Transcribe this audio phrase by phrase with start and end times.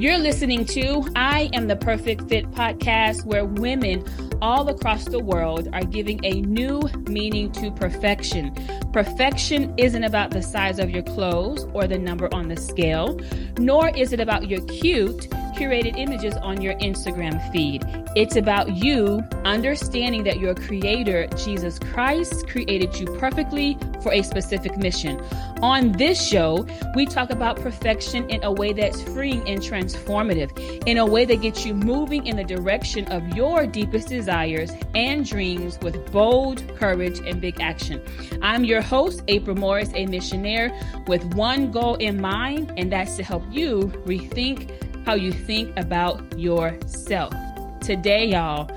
[0.00, 4.02] You're listening to I Am the Perfect Fit podcast, where women
[4.40, 8.54] all across the world are giving a new meaning to perfection.
[8.94, 13.20] Perfection isn't about the size of your clothes or the number on the scale,
[13.58, 17.84] nor is it about your cute, curated images on your Instagram feed.
[18.16, 24.76] It's about you understanding that your creator, Jesus Christ, created you perfectly for a specific
[24.76, 25.20] mission.
[25.62, 26.66] On this show,
[26.96, 30.50] we talk about perfection in a way that's freeing and transformative,
[30.88, 35.24] in a way that gets you moving in the direction of your deepest desires and
[35.24, 38.02] dreams with bold courage and big action.
[38.42, 40.72] I'm your host, April Morris, a missionaire
[41.06, 44.68] with one goal in mind, and that's to help you rethink
[45.06, 47.32] how you think about yourself.
[47.80, 48.70] Today, y'all,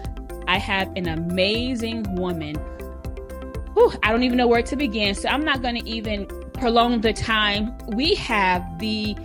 [0.48, 2.56] I have an amazing woman.
[3.74, 7.02] Whew, I don't even know where to begin, so I'm not going to even prolong
[7.02, 7.78] the time.
[7.90, 9.16] We have the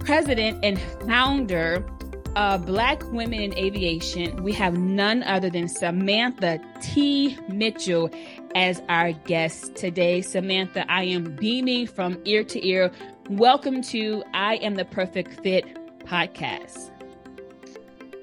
[0.00, 1.82] president and founder
[2.36, 4.42] of Black Women in Aviation.
[4.42, 7.38] We have none other than Samantha T.
[7.48, 8.10] Mitchell
[8.54, 10.20] as our guest today.
[10.20, 12.90] Samantha, I am beaming from ear to ear.
[13.30, 15.64] Welcome to I Am the Perfect Fit
[16.00, 16.90] podcast.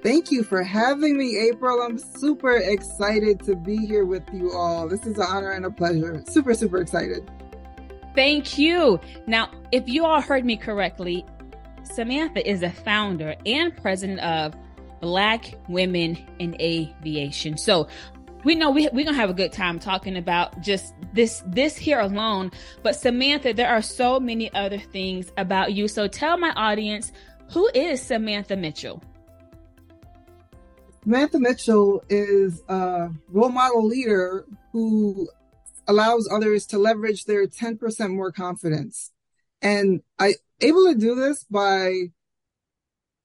[0.04, 1.80] Thank you for having me, April.
[1.82, 4.88] I'm super excited to be here with you all.
[4.88, 6.24] This is an honor and a pleasure.
[6.28, 7.30] Super, super excited.
[8.16, 9.00] Thank you.
[9.28, 11.24] Now, if you all heard me correctly,
[11.84, 14.56] Samantha is the founder and president of
[15.02, 17.58] Black Women in Aviation.
[17.58, 17.88] So
[18.44, 22.00] we know we, we're gonna have a good time talking about just this this here
[22.00, 22.50] alone
[22.82, 27.12] but samantha there are so many other things about you so tell my audience
[27.52, 29.04] who is samantha mitchell
[31.04, 35.28] Samantha Mitchell is a role model leader who
[35.88, 39.12] allows others to leverage their 10% more confidence.
[39.62, 42.12] And I able to do this by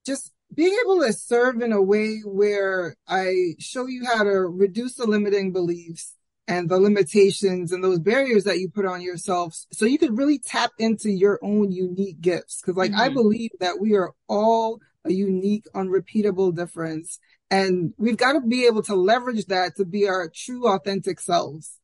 [0.07, 4.95] just being able to serve in a way where I show you how to reduce
[4.95, 6.15] the limiting beliefs
[6.49, 10.39] and the limitations and those barriers that you put on yourself so you could really
[10.39, 12.63] tap into your own unique gifts.
[12.63, 13.01] Cause like mm-hmm.
[13.01, 17.19] I believe that we are all a unique, unrepeatable difference.
[17.51, 21.79] And we've got to be able to leverage that to be our true, authentic selves.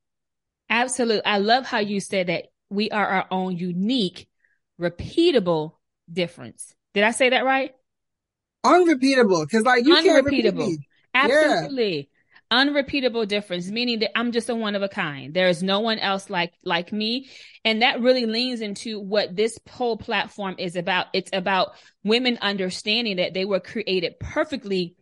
[0.69, 1.25] Absolutely.
[1.25, 4.29] I love how you said that we are our own unique,
[4.81, 5.75] repeatable
[6.13, 6.75] difference.
[6.95, 7.73] Did I say that right?
[8.65, 9.47] Unrepeatable.
[9.47, 10.67] Cause like you unrepeatable.
[10.67, 10.79] can't
[11.15, 11.97] Absolutely.
[11.97, 12.03] Yeah
[12.53, 15.99] unrepeatable difference meaning that i'm just a one of a kind there is no one
[15.99, 17.27] else like like me
[17.65, 21.73] and that really leans into what this whole platform is about it's about
[22.05, 24.95] women understanding that they were created perfectly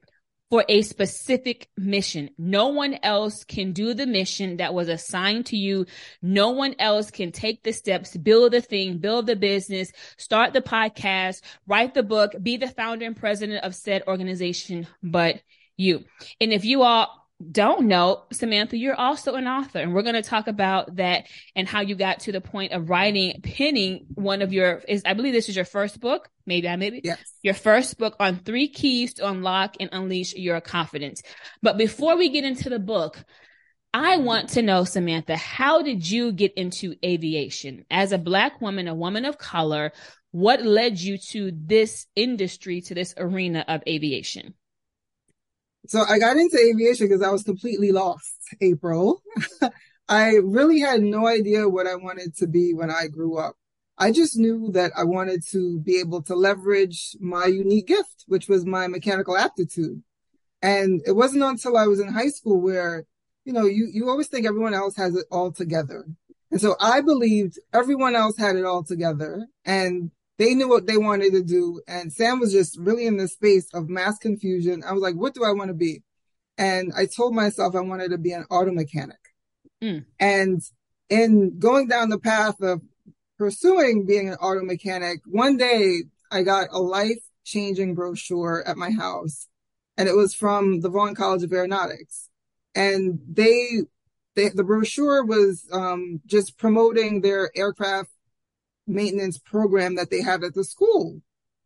[0.51, 2.31] for a specific mission.
[2.37, 5.87] No one else can do the mission that was assigned to you.
[6.21, 10.61] No one else can take the steps, build the thing, build the business, start the
[10.61, 15.41] podcast, write the book, be the founder and president of said organization, but
[15.77, 16.05] you.
[16.41, 20.23] And if you all don't know, Samantha, you're also an author, and we're going to
[20.23, 24.53] talk about that and how you got to the point of writing, penning one of
[24.53, 27.19] your is I believe this is your first book, maybe I maybe yes.
[27.43, 31.23] your first book on three keys to unlock and unleash your confidence.
[31.63, 33.25] But before we get into the book,
[33.95, 38.87] I want to know, Samantha, how did you get into aviation as a black woman,
[38.87, 39.93] a woman of color?
[40.31, 44.55] What led you to this industry, to this arena of aviation?
[45.87, 49.23] So I got into aviation because I was completely lost, April.
[50.09, 53.55] I really had no idea what I wanted to be when I grew up.
[53.97, 58.49] I just knew that I wanted to be able to leverage my unique gift, which
[58.49, 60.03] was my mechanical aptitude.
[60.63, 63.05] And it wasn't until I was in high school where,
[63.45, 66.07] you know, you, you always think everyone else has it all together.
[66.51, 69.47] And so I believed everyone else had it all together.
[69.65, 71.83] And they knew what they wanted to do.
[71.87, 74.83] And Sam was just really in the space of mass confusion.
[74.87, 76.03] I was like, what do I want to be?
[76.57, 79.19] And I told myself I wanted to be an auto mechanic.
[79.85, 80.07] Mm.
[80.19, 80.63] And
[81.11, 82.81] in going down the path of
[83.37, 88.93] pursuing being an auto mechanic, one day I got a life changing brochure at my
[88.93, 89.47] house.
[89.99, 92.31] And it was from the Vaughn College of Aeronautics.
[92.75, 93.81] And they,
[94.37, 98.09] they the brochure was um, just promoting their aircraft
[98.87, 101.21] maintenance program that they have at the school.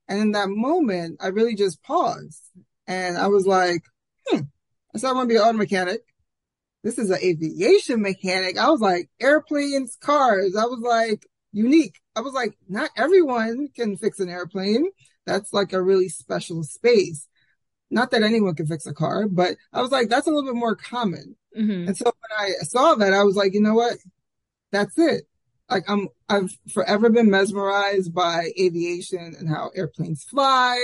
[0.09, 2.43] And in that moment, I really just paused
[2.87, 3.83] and I was like,
[4.27, 4.41] hmm,
[4.95, 6.01] I said, I want to be an auto mechanic.
[6.83, 8.59] This is an aviation mechanic.
[8.59, 10.55] I was like, airplanes, cars.
[10.55, 12.01] I was like, unique.
[12.15, 14.87] I was like, not everyone can fix an airplane.
[15.25, 17.27] That's like a really special space.
[17.91, 20.59] Not that anyone can fix a car, but I was like, that's a little bit
[20.59, 21.37] more common.
[21.57, 21.89] Mm-hmm.
[21.89, 23.97] And so when I saw that, I was like, you know what?
[24.71, 25.27] That's it
[25.71, 30.79] like I'm I've forever been mesmerized by aviation and how airplanes fly.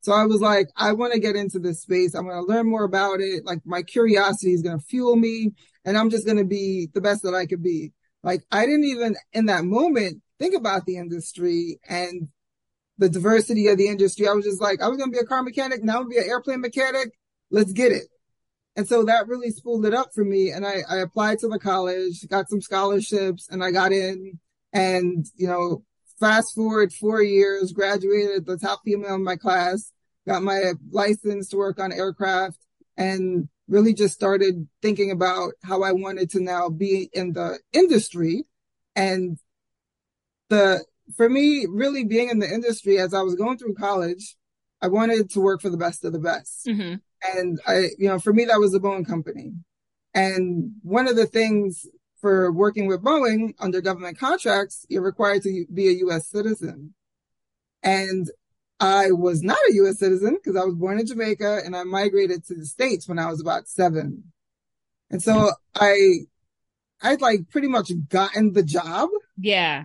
[0.00, 2.14] So I was like, I want to get into this space.
[2.14, 3.44] I'm going to learn more about it.
[3.46, 5.52] Like my curiosity is going to fuel me
[5.84, 7.92] and I'm just going to be the best that I could be.
[8.22, 12.28] Like I didn't even in that moment think about the industry and
[12.98, 14.28] the diversity of the industry.
[14.28, 15.82] I was just like, I was going to be a car mechanic.
[15.82, 17.08] Now I'm going to be an airplane mechanic.
[17.50, 18.04] Let's get it.
[18.76, 20.50] And so that really spooled it up for me.
[20.50, 24.38] And I, I applied to the college, got some scholarships and I got in
[24.72, 25.84] and, you know,
[26.18, 29.92] fast forward four years, graduated the top female in my class,
[30.26, 32.58] got my license to work on aircraft
[32.96, 38.44] and really just started thinking about how I wanted to now be in the industry.
[38.96, 39.38] And
[40.48, 40.84] the,
[41.16, 44.36] for me, really being in the industry as I was going through college,
[44.82, 46.66] I wanted to work for the best of the best.
[46.66, 46.96] Mm-hmm.
[47.32, 49.52] And I, you know, for me, that was the Boeing company.
[50.12, 51.86] And one of the things
[52.20, 56.28] for working with Boeing under government contracts, you're required to be a U.S.
[56.28, 56.94] citizen.
[57.82, 58.30] And
[58.80, 59.98] I was not a U.S.
[59.98, 63.26] citizen because I was born in Jamaica and I migrated to the States when I
[63.26, 64.32] was about seven.
[65.10, 66.20] And so I,
[67.02, 69.10] I'd like pretty much gotten the job.
[69.36, 69.84] Yeah.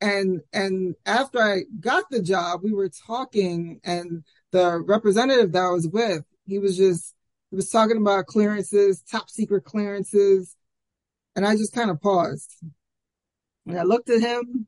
[0.00, 5.70] And, and after I got the job, we were talking and the representative that I
[5.70, 7.14] was with, he was just,
[7.50, 10.56] he was talking about clearances, top secret clearances.
[11.36, 12.54] And I just kind of paused
[13.66, 14.66] and I looked at him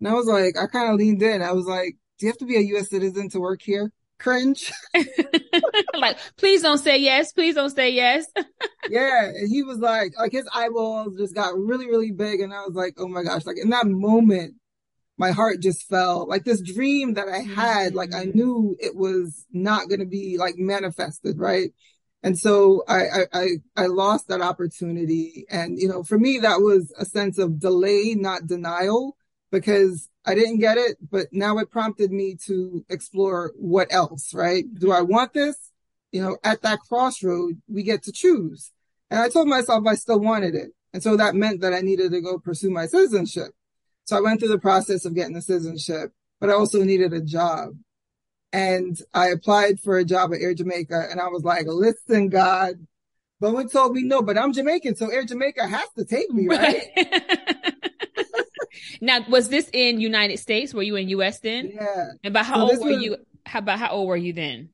[0.00, 1.42] and I was like, I kind of leaned in.
[1.42, 2.90] I was like, do you have to be a U.S.
[2.90, 3.92] citizen to work here?
[4.18, 4.72] Cringe.
[5.94, 7.32] like, please don't say yes.
[7.32, 8.26] Please don't say yes.
[8.88, 9.26] yeah.
[9.26, 12.40] And he was like, like his eyeballs just got really, really big.
[12.40, 14.54] And I was like, oh my gosh, like in that moment,
[15.18, 18.38] my heart just fell like this dream that I had, like I mm-hmm.
[18.38, 21.38] knew it was not going to be like manifested.
[21.38, 21.72] Right.
[22.22, 25.44] And so I, I, I lost that opportunity.
[25.50, 29.16] And, you know, for me, that was a sense of delay, not denial,
[29.50, 34.64] because I didn't get it, but now it prompted me to explore what else, right?
[34.72, 35.56] Do I want this?
[36.12, 38.70] You know, at that crossroad, we get to choose.
[39.10, 40.70] And I told myself I still wanted it.
[40.92, 43.52] And so that meant that I needed to go pursue my citizenship.
[44.04, 47.20] So I went through the process of getting the citizenship, but I also needed a
[47.20, 47.70] job.
[48.52, 52.86] And I applied for a job at Air Jamaica and I was like, listen, God,
[53.42, 54.96] Boeing told me no, but I'm Jamaican.
[54.96, 56.82] So Air Jamaica has to take me, right?
[59.00, 60.74] now, was this in United States?
[60.74, 61.72] Were you in US then?
[61.74, 62.04] Yeah.
[62.22, 63.02] And about how so old were was...
[63.02, 63.16] you?
[63.46, 64.70] How about how old were you then?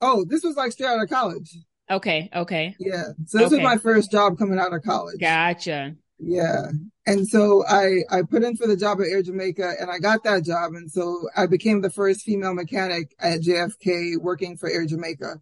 [0.00, 1.56] Oh, this was like straight out of college.
[1.90, 2.28] Okay.
[2.34, 2.76] Okay.
[2.78, 3.04] Yeah.
[3.26, 3.56] So this okay.
[3.56, 5.20] was my first job coming out of college.
[5.20, 5.94] Gotcha.
[6.18, 6.70] Yeah.
[7.06, 10.24] And so I, I put in for the job at Air Jamaica and I got
[10.24, 10.72] that job.
[10.74, 15.40] And so I became the first female mechanic at JFK working for Air Jamaica.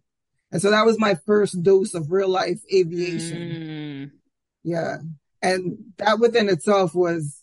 [0.51, 3.37] And so that was my first dose of real life aviation.
[3.37, 4.11] Mm.
[4.63, 4.97] Yeah.
[5.41, 7.41] And that within itself was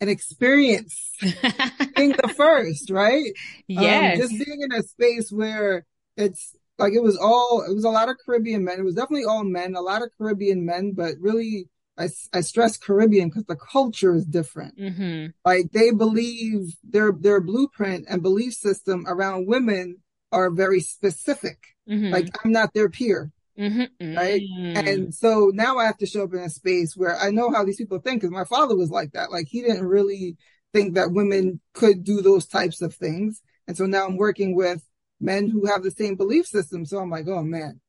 [0.00, 3.32] an experience being the first, right?
[3.66, 4.14] Yes.
[4.14, 5.86] Um, just being in a space where
[6.16, 8.78] it's like it was all, it was a lot of Caribbean men.
[8.78, 11.68] It was definitely all men, a lot of Caribbean men, but really
[12.00, 14.78] I, I stress Caribbean because the culture is different.
[14.78, 15.26] Mm-hmm.
[15.44, 19.98] Like they believe their their blueprint and belief system around women
[20.32, 21.58] are very specific.
[21.88, 22.10] Mm-hmm.
[22.10, 23.32] Like I'm not their peer.
[23.58, 24.16] Mm-hmm.
[24.16, 24.42] Right.
[24.76, 27.64] And so now I have to show up in a space where I know how
[27.64, 29.30] these people think because my father was like that.
[29.30, 30.38] Like he didn't really
[30.72, 33.42] think that women could do those types of things.
[33.68, 34.82] And so now I'm working with
[35.20, 36.86] men who have the same belief system.
[36.86, 37.80] So I'm like, oh man,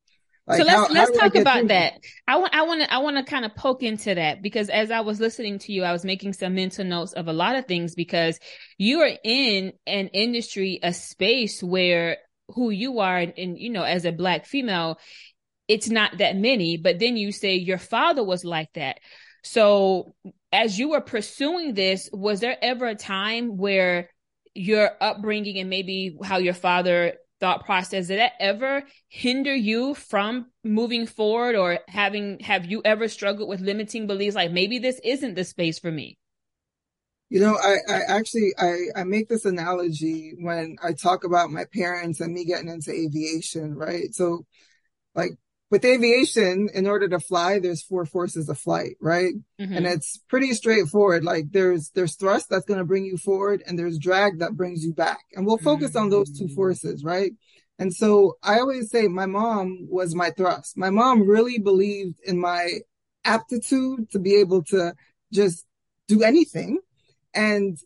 [0.48, 1.93] like so let's how, let's how talk about that.
[2.27, 4.91] I want I want to I want to kind of poke into that because as
[4.91, 7.65] I was listening to you, I was making some mental notes of a lot of
[7.65, 8.39] things because
[8.77, 12.17] you are in an industry, a space where
[12.50, 15.00] who you are, and, and you know, as a black female,
[15.67, 16.77] it's not that many.
[16.77, 19.00] But then you say your father was like that.
[19.43, 20.13] So
[20.51, 24.10] as you were pursuing this, was there ever a time where
[24.53, 30.45] your upbringing and maybe how your father thought process did that ever hinder you from
[30.63, 35.36] moving forward or having have you ever struggled with limiting beliefs like maybe this isn't
[35.36, 36.17] the space for me
[37.29, 41.65] you know i, I actually I, I make this analogy when i talk about my
[41.74, 44.13] parents and me getting into aviation right?
[44.13, 44.45] So
[45.15, 45.31] like
[45.72, 49.34] with aviation, in order to fly, there's four forces of flight, right?
[49.60, 49.74] Mm-hmm.
[49.74, 51.24] And it's pretty straightforward.
[51.24, 54.84] Like there's, there's thrust that's going to bring you forward and there's drag that brings
[54.84, 55.22] you back.
[55.34, 56.00] And we'll focus mm-hmm.
[56.00, 56.56] on those two mm.
[56.56, 57.32] forces, right?
[57.80, 60.78] And so I always say my mom was my thrust.
[60.78, 62.80] My mom really believed in my
[63.24, 64.94] aptitude to be able to
[65.32, 65.66] just
[66.10, 66.80] do anything.
[67.34, 67.78] And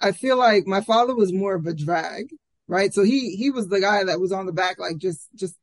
[0.00, 2.26] I feel like my father was more of a drag,
[2.68, 2.94] right?
[2.94, 5.56] So he, he was the guy that was on the back, like just, just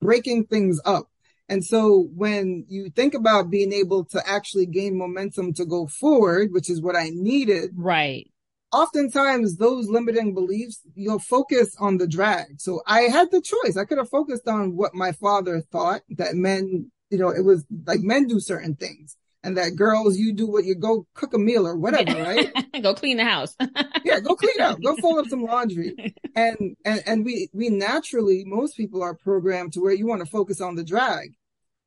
[0.00, 1.08] breaking things up.
[1.48, 6.52] And so when you think about being able to actually gain momentum to go forward,
[6.52, 7.70] which is what I needed.
[7.76, 8.30] Right.
[8.72, 12.60] oftentimes those limiting beliefs, you'll focus on the drag.
[12.60, 13.76] So I had the choice.
[13.76, 17.64] I could have focused on what my father thought that men, you know, it was
[17.86, 21.38] like men do certain things and that girls, you do what you go cook a
[21.38, 22.82] meal or whatever, right?
[22.82, 23.54] go clean the house.
[24.04, 26.14] yeah, go clean up, go fold up some laundry.
[26.34, 30.26] And, and, and we, we naturally, most people are programmed to where you want to
[30.26, 31.34] focus on the drag.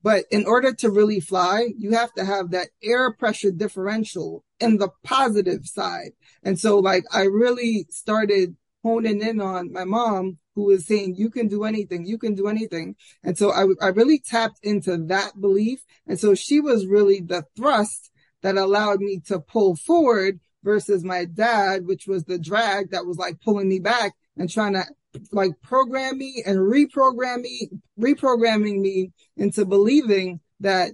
[0.03, 4.77] But in order to really fly, you have to have that air pressure differential in
[4.77, 6.11] the positive side.
[6.43, 11.29] And so like I really started honing in on my mom who was saying, you
[11.29, 12.95] can do anything, you can do anything.
[13.23, 15.85] And so I, I really tapped into that belief.
[16.07, 18.09] And so she was really the thrust
[18.41, 23.17] that allowed me to pull forward versus my dad, which was the drag that was
[23.17, 24.83] like pulling me back and trying to
[25.31, 30.93] like program me and reprogram me, reprogramming me into believing that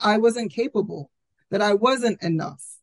[0.00, 1.12] I wasn't capable,
[1.52, 2.73] that I wasn't enough.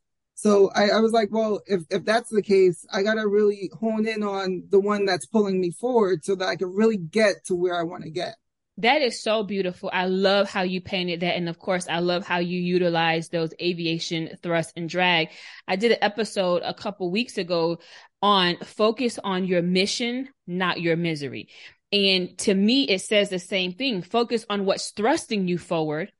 [0.42, 3.70] So I, I, was like, well, if, if that's the case, I got to really
[3.80, 7.46] hone in on the one that's pulling me forward so that I can really get
[7.46, 8.38] to where I want to get.
[8.78, 9.92] That is so beautiful.
[9.94, 11.36] I love how you painted that.
[11.36, 15.30] And of course, I love how you utilize those aviation thrust and drag.
[15.68, 17.78] I did an episode a couple weeks ago
[18.24, 21.50] on focus on your mission, not your misery.
[21.92, 24.02] And to me, it says the same thing.
[24.02, 26.12] Focus on what's thrusting you forward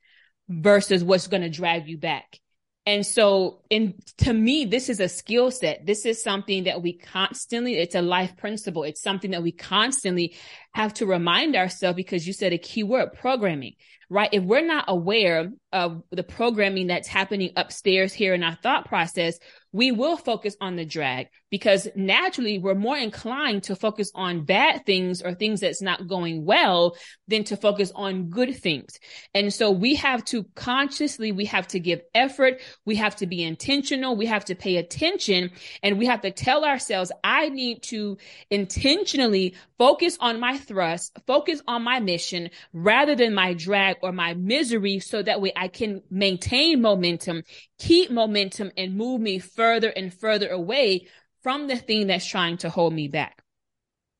[0.48, 2.41] versus what's going to drag you back.
[2.86, 5.86] And so, in to me, this is a skill set.
[5.86, 8.84] This is something that we constantly, it's a life principle.
[8.84, 10.36] It's something that we constantly
[10.74, 13.76] have to remind ourselves because you said a key word, programming,
[14.10, 14.30] right?
[14.32, 19.38] If we're not aware of the programming that's happening upstairs here in our thought process,
[19.72, 24.86] we will focus on the drag because naturally we're more inclined to focus on bad
[24.86, 26.96] things or things that's not going well
[27.28, 29.00] than to focus on good things.
[29.34, 32.62] And so we have to consciously, we have to give effort.
[32.86, 34.16] We have to be intentional.
[34.16, 35.52] We have to pay attention
[35.84, 38.18] and we have to tell ourselves, I need to
[38.50, 44.34] intentionally focus on my thrust, focus on my mission rather than my drag or my
[44.36, 47.44] misery so that way I can maintain momentum,
[47.82, 51.08] keep momentum and move me further and further away
[51.42, 53.42] from the thing that's trying to hold me back.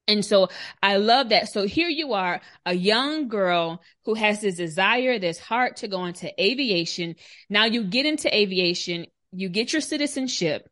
[0.08, 0.50] And so
[0.82, 1.50] I love that.
[1.50, 6.06] So here you are, a young girl who has this desire, this heart to go
[6.06, 7.16] into aviation.
[7.52, 10.68] Now you get into aviation, you get your citizenship.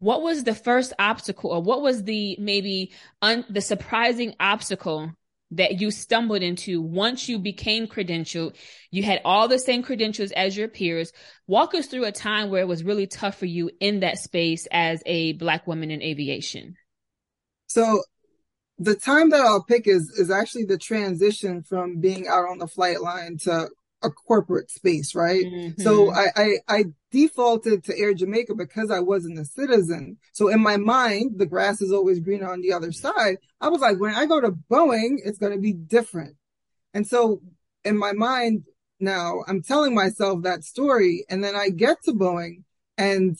[0.00, 5.12] What was the first obstacle or what was the maybe un- the surprising obstacle
[5.52, 8.56] that you stumbled into once you became credentialed.
[8.90, 11.12] You had all the same credentials as your peers.
[11.46, 14.66] Walk us through a time where it was really tough for you in that space
[14.72, 16.76] as a black woman in aviation.
[17.68, 18.02] So
[18.78, 22.68] the time that I'll pick is is actually the transition from being out on the
[22.68, 23.68] flight line to
[24.06, 25.44] a corporate space, right?
[25.44, 25.82] Mm-hmm.
[25.82, 30.18] So I, I, I defaulted to Air Jamaica because I wasn't a citizen.
[30.32, 33.36] So in my mind, the grass is always greener on the other side.
[33.60, 36.36] I was like, when I go to Boeing, it's going to be different.
[36.94, 37.42] And so
[37.84, 38.64] in my mind
[38.98, 41.24] now, I'm telling myself that story.
[41.28, 42.62] And then I get to Boeing
[42.96, 43.36] and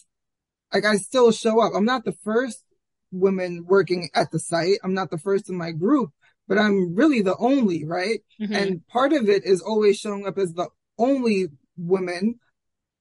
[0.73, 1.73] like I still show up.
[1.75, 2.63] I'm not the first
[3.11, 4.79] woman working at the site.
[4.83, 6.11] I'm not the first in my group,
[6.49, 8.21] but I'm really the only, right?
[8.41, 8.55] Mm-hmm.
[8.55, 12.39] And part of it is always showing up as the only woman,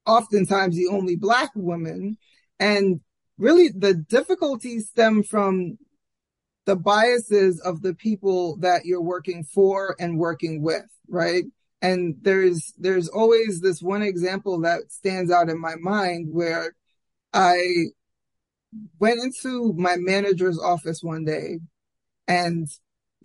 [0.06, 2.18] oftentimes the only black woman.
[2.60, 3.02] And
[3.38, 5.78] really the difficulties stem from
[6.66, 11.44] the biases of the people that you're working for and working with, right?
[11.82, 16.74] And there's, there's always this one example that stands out in my mind where
[17.34, 17.86] I
[19.00, 21.60] went into my manager's office one day
[22.28, 22.68] and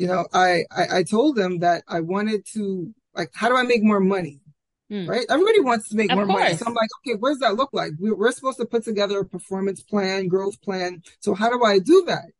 [0.00, 3.64] you know, I, I, I told them that I wanted to, like, how do I
[3.64, 4.40] make more money?
[4.90, 5.07] Mm.
[5.07, 5.26] Right?
[5.28, 6.40] Everybody wants to make of more course.
[6.40, 6.57] money.
[6.57, 7.92] So I'm like, okay, what does that look like?
[7.99, 11.02] We're, we're supposed to put together a performance plan, growth plan.
[11.19, 12.30] So how do I do that?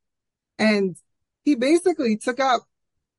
[0.59, 0.97] And
[1.45, 2.63] he basically took out,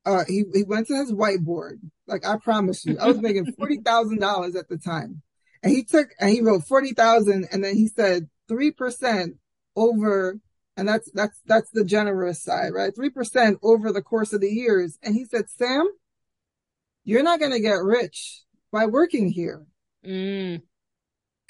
[0.04, 1.78] uh, he, he went to his whiteboard.
[2.08, 5.22] Like I promise you, I was making $40,000 at the time.
[5.62, 9.36] And he took, and he wrote 40,000 and then he said 3%
[9.76, 10.40] over
[10.76, 12.94] and that's, that's, that's the generous side, right?
[12.94, 14.98] 3% over the course of the years.
[15.02, 15.86] And he said, Sam,
[17.04, 19.66] you're not going to get rich by working here.
[20.06, 20.62] Mm.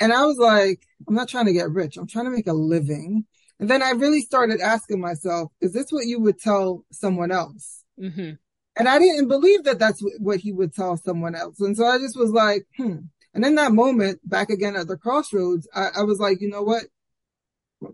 [0.00, 1.96] And I was like, I'm not trying to get rich.
[1.96, 3.24] I'm trying to make a living.
[3.60, 7.84] And then I really started asking myself, is this what you would tell someone else?
[8.00, 8.32] Mm-hmm.
[8.76, 11.60] And I didn't believe that that's what he would tell someone else.
[11.60, 12.96] And so I just was like, hmm.
[13.34, 16.62] And in that moment, back again at the crossroads, I, I was like, you know
[16.62, 16.84] what?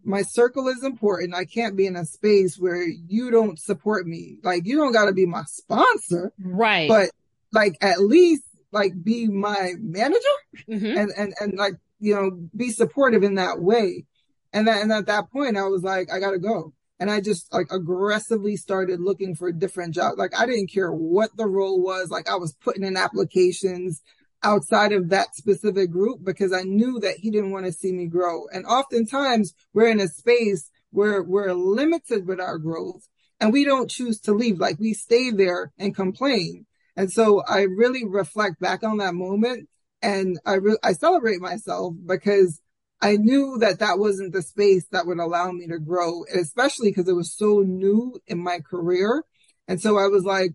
[0.04, 1.35] My circle is important.
[1.35, 4.38] I can't be in a space where you don't support me.
[4.42, 6.88] Like you don't got to be my sponsor, right?
[6.88, 7.11] But
[7.52, 8.42] like at least
[8.73, 10.21] like be my manager
[10.68, 10.99] mm-hmm.
[10.99, 14.04] and and and like you know be supportive in that way.
[14.52, 16.73] And then, and at that point, I was like, I gotta go.
[17.00, 20.18] And I just like aggressively started looking for different jobs.
[20.18, 22.11] Like I didn't care what the role was.
[22.11, 24.02] Like I was putting in applications
[24.42, 28.07] outside of that specific group because I knew that he didn't want to see me
[28.07, 28.47] grow.
[28.52, 33.09] And oftentimes we're in a space where we're limited with our growth
[33.40, 34.59] and we don't choose to leave.
[34.59, 36.66] Like we stay there and complain.
[36.97, 39.68] And so I really reflect back on that moment
[40.02, 42.61] and I re- I celebrate myself because
[43.00, 47.09] I knew that that wasn't the space that would allow me to grow, especially because
[47.09, 49.23] it was so new in my career.
[49.68, 50.52] And so I was like,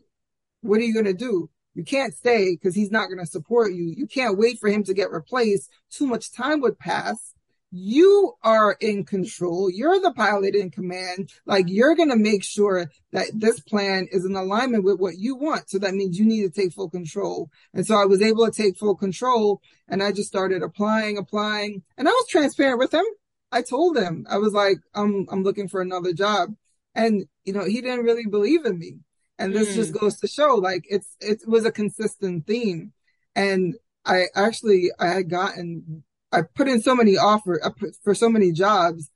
[0.62, 1.50] what are you going to do?
[1.75, 3.84] You can't stay because he's not going to support you.
[3.84, 5.70] You can't wait for him to get replaced.
[5.89, 7.34] Too much time would pass.
[7.72, 9.68] You are in control.
[9.68, 11.32] You're the pilot in command.
[11.48, 15.36] Like you're going to make sure that this plan is in alignment with what you
[15.36, 15.72] want.
[15.72, 17.50] So that means you need to take full control.
[17.74, 21.82] And so I was able to take full control and I just started applying, applying
[21.98, 23.06] and I was transparent with him.
[23.51, 26.50] I told him, I was like, I'm, I'm looking for another job.
[26.94, 28.98] And, you know, he didn't really believe in me.
[29.43, 29.75] And this mm.
[29.75, 32.93] just goes to show like it's, it was a consistent theme.
[33.35, 37.59] And I actually, I had gotten, I put in so many offers
[38.03, 39.09] for so many jobs.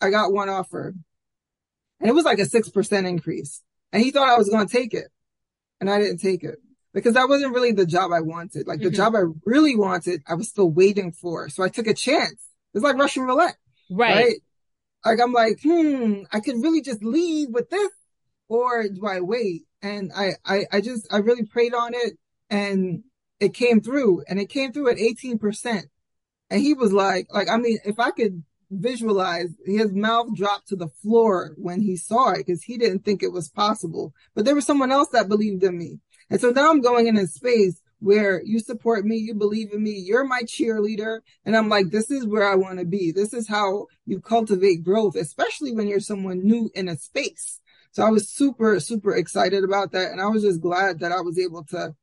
[0.00, 0.94] I got one offer
[2.00, 3.62] and it was like a 6% increase
[3.92, 5.08] and he thought I was going to take it
[5.80, 6.58] and I didn't take it
[6.92, 8.66] because that wasn't really the job I wanted.
[8.66, 8.96] Like the mm-hmm.
[8.96, 11.48] job I really wanted, I was still waiting for.
[11.48, 12.40] So I took a chance.
[12.72, 13.56] It's like Russian roulette.
[13.90, 14.16] Right.
[14.16, 14.34] right?
[15.04, 17.90] Like I'm like, hmm, I could really just leave with this
[18.48, 19.62] or do I wait?
[19.84, 22.14] And I, I, I just, I really prayed on it
[22.48, 23.04] and
[23.38, 25.82] it came through and it came through at 18%.
[26.48, 30.76] And he was like, like, I mean, if I could visualize his mouth dropped to
[30.76, 34.54] the floor when he saw it because he didn't think it was possible, but there
[34.54, 35.98] was someone else that believed in me.
[36.30, 39.82] And so now I'm going in a space where you support me, you believe in
[39.82, 41.18] me, you're my cheerleader.
[41.44, 43.12] And I'm like, this is where I want to be.
[43.12, 47.60] This is how you cultivate growth, especially when you're someone new in a space.
[47.94, 50.10] So I was super, super excited about that.
[50.10, 51.94] And I was just glad that I was able to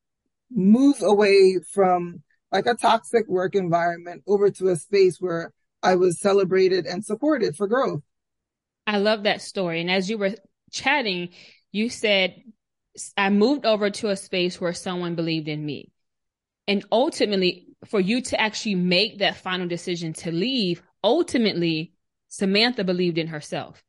[0.49, 5.51] move away from like a toxic work environment over to a space where
[5.83, 8.01] I was celebrated and supported for growth.
[8.87, 9.81] I love that story.
[9.81, 10.35] And as you were
[10.71, 11.29] chatting,
[11.73, 12.41] you said,
[13.17, 15.91] I moved over to a space where someone believed in me.
[16.69, 21.91] And ultimately, for you to actually make that final decision to leave, ultimately,
[22.29, 23.83] Samantha believed in herself.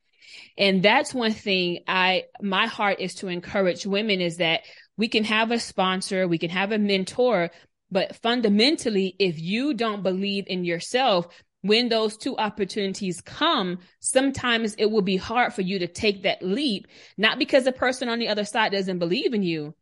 [0.57, 4.63] And that's one thing I, my heart is to encourage women is that
[4.97, 7.51] we can have a sponsor, we can have a mentor,
[7.91, 11.29] but fundamentally, if you don't believe in yourself,
[11.61, 16.43] when those two opportunities come, sometimes it will be hard for you to take that
[16.43, 19.75] leap, not because the person on the other side doesn't believe in you.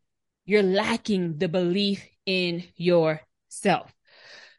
[0.44, 3.94] You're lacking the belief in yourself.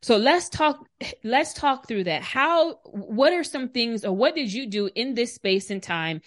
[0.02, 0.78] So let's talk,
[1.24, 2.24] let's talk through that.
[2.24, 6.22] How, what are some things or what did you do in this space and time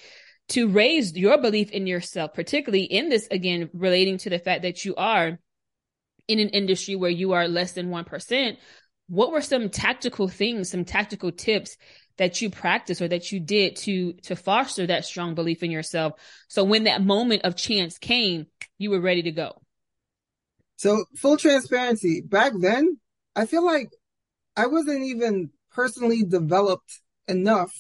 [0.50, 4.84] to raise your belief in yourself, particularly in this, again, relating to the fact that
[4.84, 5.38] you are
[6.28, 8.56] in an industry where you are less than 1%.
[9.08, 11.76] What were some tactical things, some tactical tips
[12.16, 16.12] that you practiced or that you did to, to foster that strong belief in yourself?
[16.48, 18.46] So when that moment of chance came,
[18.78, 19.60] you were ready to go.
[20.76, 22.98] So full transparency, back then,
[23.36, 23.90] I feel like
[24.56, 27.72] I wasn't even personally developed enough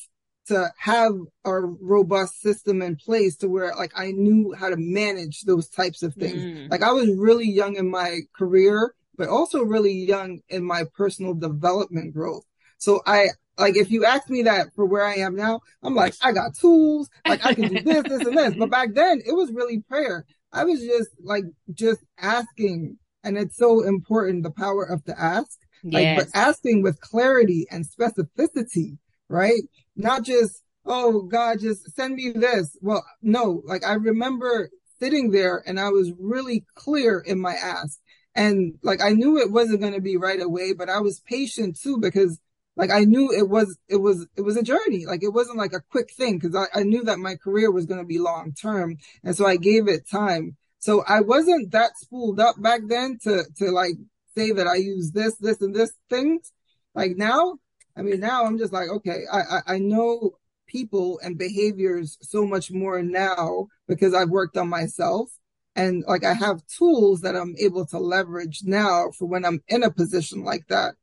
[0.46, 1.14] to have
[1.44, 6.02] a robust system in place to where like I knew how to manage those types
[6.02, 6.42] of things.
[6.42, 6.70] Mm.
[6.70, 11.34] Like I was really young in my career, but also really young in my personal
[11.34, 12.44] development growth.
[12.78, 16.14] So I, like if you ask me that for where I am now, I'm like,
[16.20, 18.54] I got tools, like I can do this, this and this.
[18.54, 20.26] But back then it was really prayer.
[20.52, 25.58] I was just like, just asking and it's so important, the power of the ask.
[25.84, 28.96] Like, but asking with clarity and specificity,
[29.28, 29.60] right?
[29.96, 32.78] Not just, oh God, just send me this.
[32.80, 37.98] Well, no, like I remember sitting there and I was really clear in my ask.
[38.34, 41.78] And like I knew it wasn't going to be right away, but I was patient
[41.78, 42.40] too because
[42.76, 45.04] like I knew it was, it was, it was a journey.
[45.06, 47.86] Like it wasn't like a quick thing because I, I knew that my career was
[47.86, 48.96] going to be long term.
[49.22, 50.56] And so I gave it time.
[50.84, 53.94] So I wasn't that spooled up back then to, to like
[54.36, 56.52] say that I use this, this and this things.
[56.94, 57.54] Like now,
[57.96, 60.32] I mean, now I'm just like, okay, I, I, I know
[60.66, 65.30] people and behaviors so much more now because I've worked on myself.
[65.74, 69.84] And like I have tools that I'm able to leverage now for when I'm in
[69.84, 70.96] a position like that.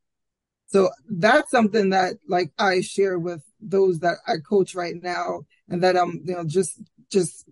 [0.67, 5.82] So that's something that like I share with those that I coach right now and
[5.82, 6.80] that I'm, you know, just,
[7.12, 7.46] just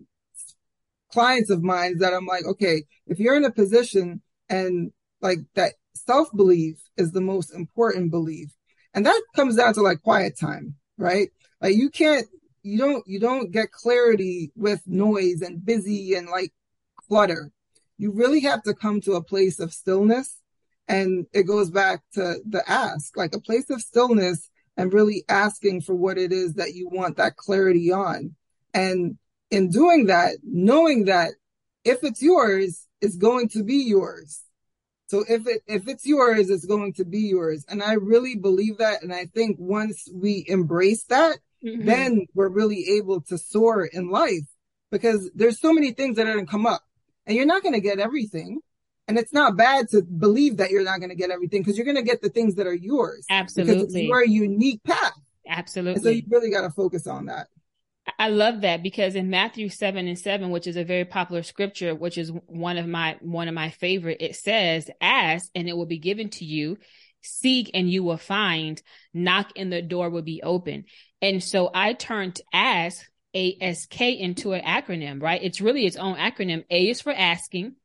[1.12, 5.74] clients of mine that I'm like, okay, if you're in a position and like that
[5.94, 8.50] self belief is the most important belief.
[8.94, 11.28] And that comes down to like quiet time, right?
[11.60, 12.26] Like you can't,
[12.62, 16.52] you don't, you don't get clarity with noise and busy and like
[17.08, 17.52] clutter.
[17.98, 20.40] You really have to come to a place of stillness.
[20.88, 25.82] And it goes back to the ask, like a place of stillness and really asking
[25.82, 28.34] for what it is that you want that clarity on.
[28.74, 29.18] And
[29.50, 31.30] in doing that, knowing that
[31.84, 34.42] if it's yours, it's going to be yours.
[35.08, 37.64] So if it if it's yours, it's going to be yours.
[37.68, 39.02] And I really believe that.
[39.02, 41.84] And I think once we embrace that, mm-hmm.
[41.84, 44.46] then we're really able to soar in life
[44.90, 46.82] because there's so many things that are going to come up
[47.26, 48.60] and you're not going to get everything.
[49.08, 51.84] And it's not bad to believe that you're not going to get everything because you're
[51.84, 53.26] going to get the things that are yours.
[53.28, 53.74] Absolutely.
[53.74, 55.18] Because it's your unique path.
[55.48, 55.94] Absolutely.
[55.94, 57.48] And so you really got to focus on that.
[58.20, 61.94] I love that because in Matthew 7 and 7, which is a very popular scripture,
[61.94, 65.86] which is one of my one of my favorite, it says, ask and it will
[65.86, 66.76] be given to you,
[67.22, 68.82] seek and you will find,
[69.14, 70.84] knock and the door will be open.
[71.22, 75.42] And so I turned ask ASK into an acronym, right?
[75.42, 76.64] It's really its own acronym.
[76.70, 77.76] A is for asking,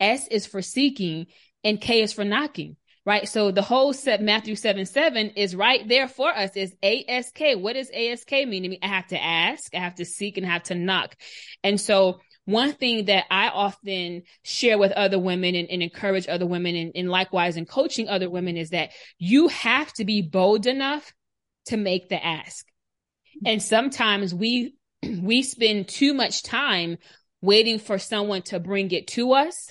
[0.00, 1.26] S is for seeking,
[1.62, 3.28] and K is for knocking right?
[3.28, 6.56] So the whole set Matthew 7 7 is right there for us.
[6.56, 7.40] Is ASK.
[7.56, 8.64] What does ASK mean?
[8.64, 11.16] I mean, I have to ask, I have to seek, and I have to knock.
[11.62, 16.46] And so one thing that I often share with other women and, and encourage other
[16.46, 20.66] women and, and likewise in coaching other women is that you have to be bold
[20.66, 21.12] enough
[21.66, 22.66] to make the ask.
[23.44, 26.98] And sometimes we we spend too much time
[27.40, 29.70] waiting for someone to bring it to us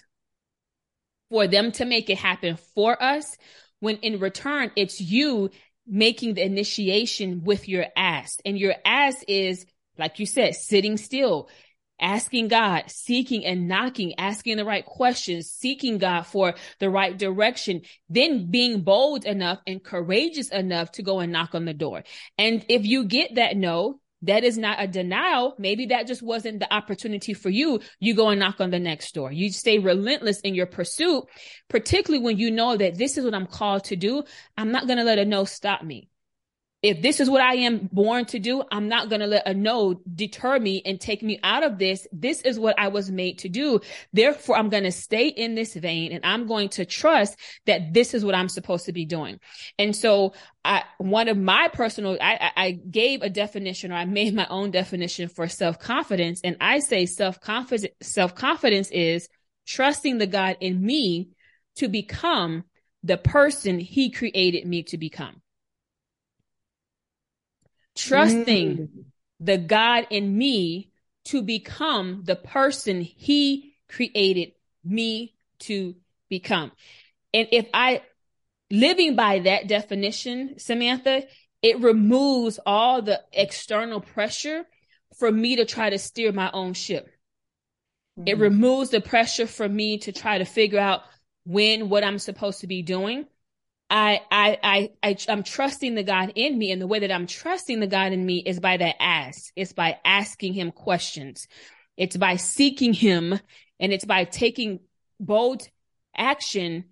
[1.29, 3.37] for them to make it happen for us
[3.79, 5.49] when in return it's you
[5.87, 9.65] making the initiation with your ask and your ask is
[9.97, 11.49] like you said sitting still
[11.99, 17.81] asking God, seeking and knocking, asking the right questions, seeking God for the right direction,
[18.09, 22.03] then being bold enough and courageous enough to go and knock on the door.
[22.37, 25.55] And if you get that no, that is not a denial.
[25.59, 27.81] Maybe that just wasn't the opportunity for you.
[27.99, 29.31] You go and knock on the next door.
[29.31, 31.25] You stay relentless in your pursuit,
[31.69, 34.23] particularly when you know that this is what I'm called to do.
[34.57, 36.09] I'm not going to let a no stop me
[36.81, 39.53] if this is what I am born to do, I'm not going to let a
[39.55, 42.07] no deter me and take me out of this.
[42.11, 43.79] This is what I was made to do.
[44.13, 48.13] Therefore, I'm going to stay in this vein and I'm going to trust that this
[48.13, 49.39] is what I'm supposed to be doing.
[49.79, 50.33] And so
[50.63, 54.69] I, one of my personal, I, I gave a definition or I made my own
[54.69, 56.41] definition for self confidence.
[56.43, 59.27] And I say self confidence, self confidence is
[59.65, 61.29] trusting the God in me
[61.77, 62.63] to become
[63.03, 65.41] the person he created me to become
[67.95, 68.89] trusting mm.
[69.39, 70.91] the God in me
[71.25, 74.53] to become the person he created
[74.83, 75.95] me to
[76.29, 76.71] become.
[77.33, 78.01] And if I
[78.71, 81.23] living by that definition, Samantha,
[81.61, 84.65] it removes all the external pressure
[85.17, 87.09] for me to try to steer my own ship.
[88.19, 88.27] Mm-hmm.
[88.27, 91.01] It removes the pressure for me to try to figure out
[91.45, 93.25] when what I'm supposed to be doing.
[93.89, 96.71] I, I, I, I, I'm trusting the God in me.
[96.71, 99.51] And the way that I'm trusting the God in me is by that ask.
[99.55, 101.47] It's by asking him questions.
[101.97, 103.39] It's by seeking him
[103.79, 104.79] and it's by taking
[105.19, 105.67] bold
[106.15, 106.85] action,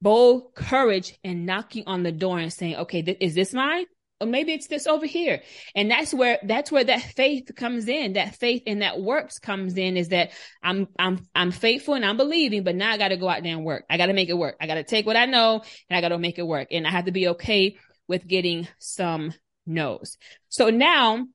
[0.00, 3.86] bold courage and knocking on the door and saying, okay, th- is this mine?
[4.20, 5.42] Or maybe it's this over here.
[5.74, 8.14] And that's where that's where that faith comes in.
[8.14, 10.30] That faith and that works comes in is that
[10.62, 13.54] i'm i'm i'm faithful and i'm believing but now i got to go out there
[13.54, 13.84] and work.
[13.88, 14.56] I got to make it work.
[14.60, 16.68] I got to take what i know and i got to make it work.
[16.70, 17.76] And i have to be okay
[18.08, 19.32] with getting some
[19.66, 20.16] no's.
[20.48, 21.26] So now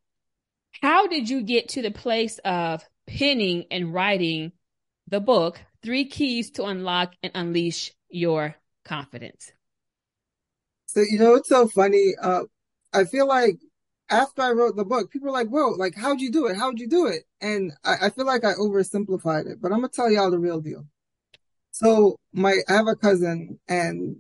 [0.81, 4.51] how did you get to the place of penning and writing
[5.07, 9.51] the book three keys to unlock and unleash your confidence?
[10.87, 12.43] So you know it's so funny uh
[12.93, 13.59] I feel like
[14.09, 16.57] after I wrote the book, people were like, whoa, like, how'd you do it?
[16.57, 17.23] How'd you do it?
[17.41, 20.39] And I, I feel like I oversimplified it, but I'm going to tell y'all the
[20.39, 20.85] real deal.
[21.71, 24.17] So my, I have a cousin and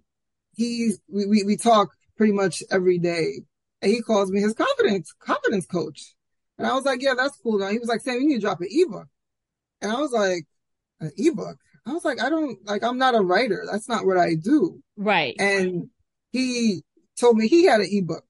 [0.55, 3.41] he's, we, we, we talk pretty much every day
[3.81, 6.15] and he calls me his confidence, confidence coach.
[6.57, 7.59] And I was like, yeah, that's cool.
[7.59, 9.07] Now he was like, Sam, you need to drop an ebook.
[9.81, 10.45] And I was like,
[10.99, 11.57] an ebook?
[11.85, 13.65] I was like, I don't, like, I'm not a writer.
[13.69, 14.81] That's not what I do.
[14.95, 15.35] Right.
[15.37, 15.89] And
[16.31, 16.81] he
[17.19, 18.23] told me he had an ebook.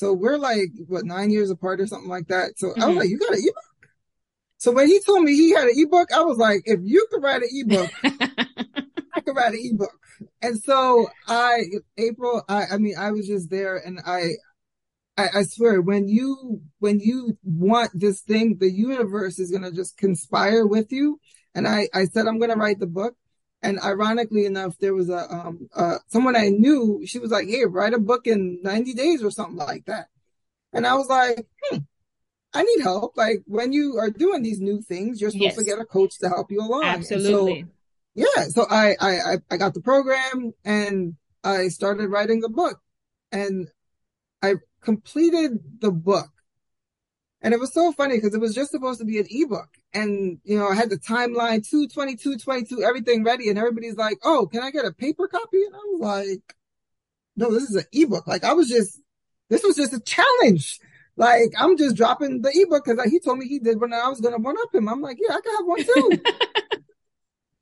[0.00, 2.52] So we're like, what, nine years apart or something like that.
[2.56, 2.82] So mm-hmm.
[2.82, 3.00] I was mm-hmm.
[3.00, 3.90] like, you got an ebook?
[4.56, 7.22] So when he told me he had an ebook, I was like, if you could
[7.22, 7.90] write an ebook,
[9.12, 9.92] I could write an ebook.
[10.40, 11.64] And so I,
[11.98, 14.30] April, I, I mean, I was just there and I,
[15.18, 19.72] I, I swear when you, when you want this thing, the universe is going to
[19.72, 21.20] just conspire with you.
[21.54, 23.16] And I, I said, I'm going to write the book.
[23.62, 27.02] And ironically enough, there was a um uh someone I knew.
[27.04, 30.08] She was like, "Hey, write a book in 90 days or something like that."
[30.72, 31.78] And I was like, hmm,
[32.52, 33.16] I need help.
[33.16, 35.58] Like when you are doing these new things, you're supposed yes.
[35.58, 36.84] to get a coach to help you along.
[36.84, 37.62] Absolutely.
[37.62, 37.68] So,
[38.14, 38.44] yeah.
[38.48, 42.80] So I, I, I got the program and I started writing the book
[43.32, 43.68] and
[44.42, 46.30] I completed the book.
[47.42, 49.68] And it was so funny because it was just supposed to be an ebook.
[49.92, 53.48] And, you know, I had the timeline 222, 22, everything ready.
[53.48, 55.62] And everybody's like, Oh, can I get a paper copy?
[55.64, 56.56] And I was like,
[57.36, 58.26] no, this is an ebook.
[58.26, 59.00] Like I was just,
[59.48, 60.78] this was just a challenge.
[61.16, 64.20] Like I'm just dropping the ebook because he told me he did when I was
[64.20, 64.88] to one up him.
[64.88, 66.22] I'm like, yeah, I can have one too.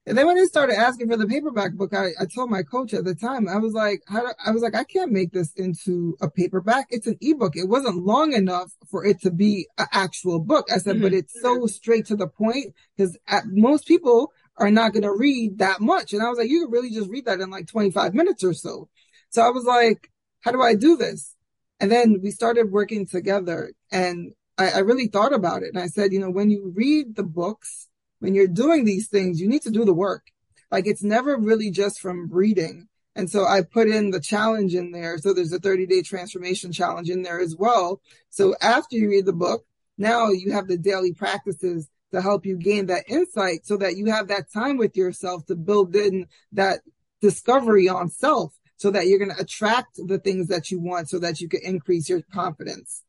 [0.09, 2.95] And then when they started asking for the paperback book, I, I told my coach
[2.95, 6.17] at the time, I was like, do, I was like, I can't make this into
[6.23, 6.87] a paperback.
[6.89, 7.57] It's an ebook.
[7.57, 10.69] It wasn't long enough for it to be an actual book.
[10.73, 11.03] I said, mm-hmm.
[11.03, 15.59] but it's so straight to the point because most people are not going to read
[15.59, 16.15] that much.
[16.15, 18.55] And I was like, you could really just read that in like 25 minutes or
[18.55, 18.89] so.
[19.29, 21.35] So I was like, how do I do this?
[21.81, 25.75] And then we started working together and I, I really thought about it.
[25.75, 27.89] And I said, you know, when you read the books,
[28.21, 30.27] when you're doing these things, you need to do the work.
[30.71, 32.89] Like it's never really just from reading.
[33.15, 35.19] And so I put in the challenge in there.
[35.19, 38.01] So there's a 30 day transformation challenge in there as well.
[38.31, 39.65] So after you read the book,
[39.97, 44.07] now you have the daily practices to help you gain that insight so that you
[44.07, 46.81] have that time with yourself to build in that
[47.21, 51.19] discovery on self so that you're going to attract the things that you want so
[51.19, 53.03] that you can increase your confidence.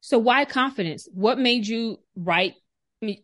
[0.00, 1.08] So why confidence?
[1.12, 2.56] What made you write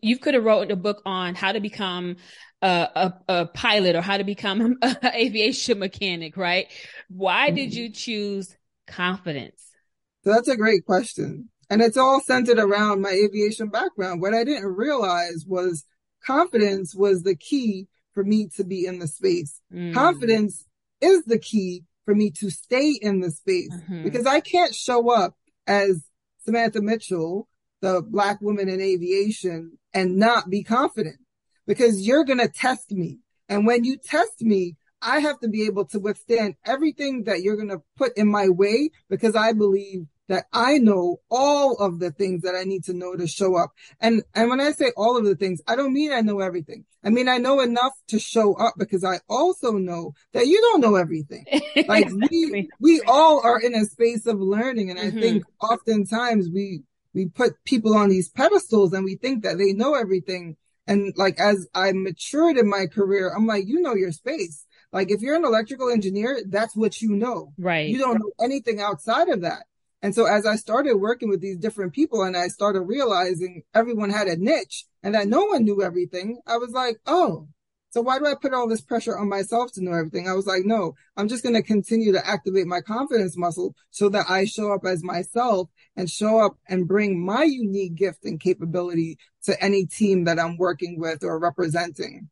[0.03, 2.16] you could have wrote a book on how to become
[2.62, 6.66] a, a, a pilot or how to become an aviation mechanic, right?
[7.09, 7.57] Why mm-hmm.
[7.57, 9.62] did you choose confidence?
[10.25, 11.49] So that's a great question.
[11.71, 14.21] And it's all centered around my aviation background.
[14.21, 15.85] What I didn't realize was
[16.27, 19.61] confidence was the key for me to be in the space.
[19.73, 19.95] Mm.
[19.95, 20.64] Confidence
[21.01, 24.03] is the key for me to stay in the space mm-hmm.
[24.03, 26.05] because I can't show up as
[26.45, 27.49] Samantha Mitchell
[27.81, 31.16] the black woman in aviation and not be confident
[31.66, 33.19] because you're going to test me.
[33.49, 37.57] And when you test me, I have to be able to withstand everything that you're
[37.57, 42.12] going to put in my way because I believe that I know all of the
[42.12, 43.71] things that I need to know to show up.
[44.01, 46.85] And, and when I say all of the things, I don't mean I know everything.
[47.03, 50.81] I mean, I know enough to show up because I also know that you don't
[50.81, 51.45] know everything.
[51.88, 54.90] Like we, we all are in a space of learning.
[54.90, 55.19] And mm-hmm.
[55.19, 56.83] I think oftentimes we,
[57.14, 60.57] we put people on these pedestals and we think that they know everything.
[60.87, 64.66] And like, as I matured in my career, I'm like, you know your space.
[64.92, 67.53] Like, if you're an electrical engineer, that's what you know.
[67.59, 67.88] Right.
[67.88, 69.64] You don't know anything outside of that.
[70.03, 74.11] And so as I started working with these different people and I started realizing everyone
[74.11, 77.49] had a niche and that no one knew everything, I was like, oh,
[77.90, 80.29] so why do I put all this pressure on myself to know everything?
[80.29, 84.09] I was like, no, I'm just going to continue to activate my confidence muscle so
[84.11, 88.40] that I show up as myself and show up and bring my unique gift and
[88.40, 92.29] capability to any team that I'm working with or representing.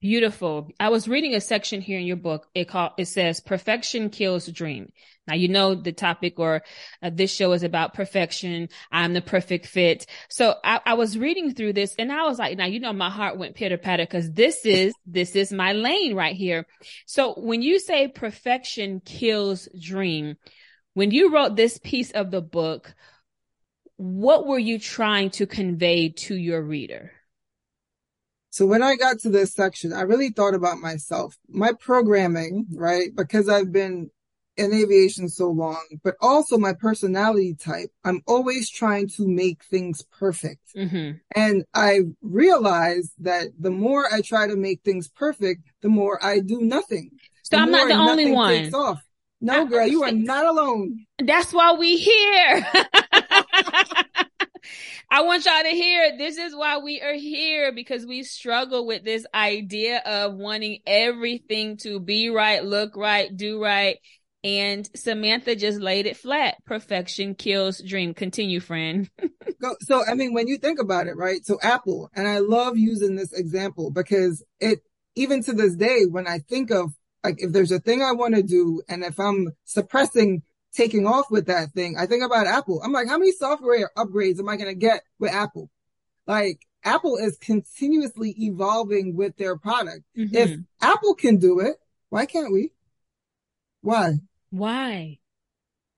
[0.00, 0.70] Beautiful.
[0.80, 2.46] I was reading a section here in your book.
[2.54, 4.92] It called, it says perfection kills dream.
[5.26, 6.62] Now, you know, the topic or
[7.02, 8.70] uh, this show is about perfection.
[8.90, 10.06] I'm the perfect fit.
[10.30, 13.10] So I, I, was reading through this and I was like, now, you know, my
[13.10, 16.66] heart went pitter patter because this is, this is my lane right here.
[17.04, 20.36] So when you say perfection kills dream,
[20.94, 22.94] when you wrote this piece of the book,
[23.96, 27.12] what were you trying to convey to your reader?
[28.50, 33.10] So when I got to this section, I really thought about myself, my programming, right?
[33.14, 34.10] Because I've been
[34.56, 37.90] in aviation so long, but also my personality type.
[38.04, 40.74] I'm always trying to make things perfect.
[40.76, 41.18] Mm-hmm.
[41.34, 46.40] And I realized that the more I try to make things perfect, the more I
[46.40, 47.10] do nothing.
[47.44, 48.70] So the I'm not the only one.
[49.40, 51.06] No, girl, you are not alone.
[51.18, 52.66] That's why we here.
[55.10, 59.04] I want y'all to hear this is why we are here because we struggle with
[59.04, 63.98] this idea of wanting everything to be right, look right, do right.
[64.42, 66.56] And Samantha just laid it flat.
[66.64, 68.14] Perfection kills dream.
[68.14, 69.10] Continue, friend.
[69.82, 71.44] so, I mean, when you think about it, right?
[71.44, 74.80] So Apple, and I love using this example because it,
[75.14, 78.34] even to this day, when I think of like, if there's a thing I want
[78.34, 81.96] to do and if I'm suppressing taking off with that thing.
[81.98, 82.80] I think about Apple.
[82.82, 85.70] I'm like, how many software upgrades am I going to get with Apple?
[86.26, 90.02] Like Apple is continuously evolving with their product.
[90.16, 90.36] Mm-hmm.
[90.36, 91.76] If Apple can do it,
[92.08, 92.72] why can't we?
[93.82, 94.14] Why?
[94.50, 95.18] Why?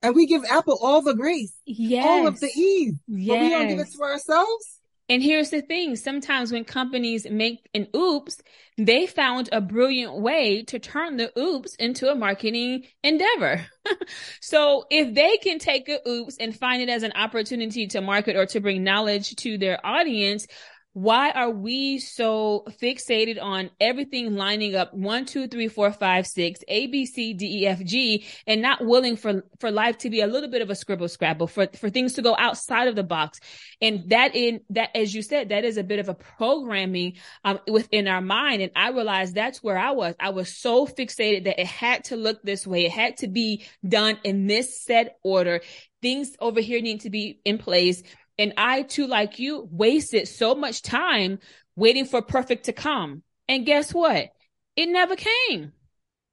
[0.02, 2.04] And we give Apple all the grace, yes.
[2.04, 3.28] all of the ease, yes.
[3.28, 4.80] but we don't give it to ourselves.
[5.08, 8.40] And here's the thing sometimes when companies make an oops,
[8.78, 13.66] they found a brilliant way to turn the oops into a marketing endeavor.
[14.40, 18.36] so if they can take a oops and find it as an opportunity to market
[18.36, 20.46] or to bring knowledge to their audience,
[20.94, 26.60] why are we so fixated on everything lining up one, two, three, four, five, six,
[26.68, 30.20] A, B, C, D, E, F, G, and not willing for, for life to be
[30.20, 33.02] a little bit of a scribble scrabble, for, for things to go outside of the
[33.02, 33.40] box.
[33.80, 37.58] And that in, that, as you said, that is a bit of a programming, um,
[37.66, 38.60] within our mind.
[38.60, 40.14] And I realized that's where I was.
[40.20, 42.84] I was so fixated that it had to look this way.
[42.84, 45.62] It had to be done in this set order.
[46.02, 48.02] Things over here need to be in place
[48.38, 51.38] and I too, like you, wasted so much time
[51.76, 53.22] waiting for perfect to come.
[53.48, 54.30] And guess what?
[54.76, 55.72] It never came.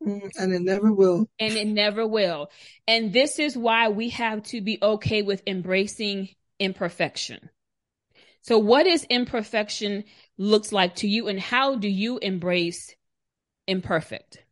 [0.05, 1.27] Mm, and it never will.
[1.39, 2.49] And it never will.
[2.87, 7.49] And this is why we have to be okay with embracing imperfection.
[8.41, 10.05] So what is imperfection
[10.37, 12.95] looks like to you and how do you embrace
[13.67, 14.43] imperfect?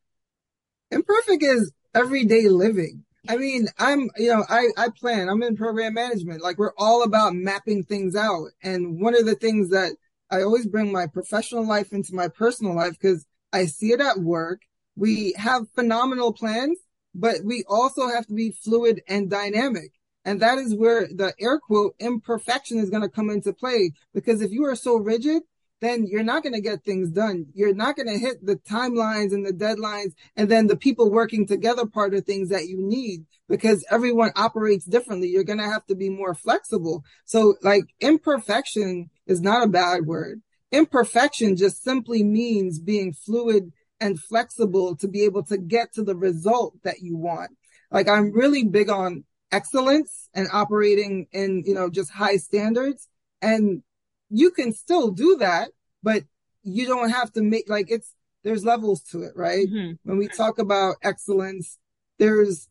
[0.92, 3.04] Imperfect is everyday living.
[3.30, 6.42] I mean, I'm, you know, I, I plan, I'm in program management.
[6.42, 8.50] Like we're all about mapping things out.
[8.64, 9.92] And one of the things that
[10.30, 14.20] I always bring my professional life into my personal life because I see it at
[14.20, 14.62] work.
[14.96, 16.78] We have phenomenal plans,
[17.14, 19.92] but we also have to be fluid and dynamic.
[20.26, 23.92] And that is where the air quote imperfection is going to come into play.
[24.14, 25.44] Because if you are so rigid,
[25.80, 27.48] then you're not going to get things done.
[27.54, 31.46] You're not going to hit the timelines and the deadlines and then the people working
[31.46, 35.28] together part of things that you need because everyone operates differently.
[35.28, 37.04] You're going to have to be more flexible.
[37.26, 40.42] So like imperfection is not a bad word.
[40.72, 46.16] Imperfection just simply means being fluid and flexible to be able to get to the
[46.16, 47.52] result that you want.
[47.92, 53.08] Like I'm really big on excellence and operating in, you know, just high standards.
[53.42, 53.84] And
[54.30, 55.70] you can still do that,
[56.04, 56.24] but
[56.64, 58.14] you don't have to make like it's
[58.44, 59.68] there's levels to it, right?
[59.68, 59.94] Mm-hmm.
[60.04, 61.78] When we talk about excellence,
[62.20, 62.70] there's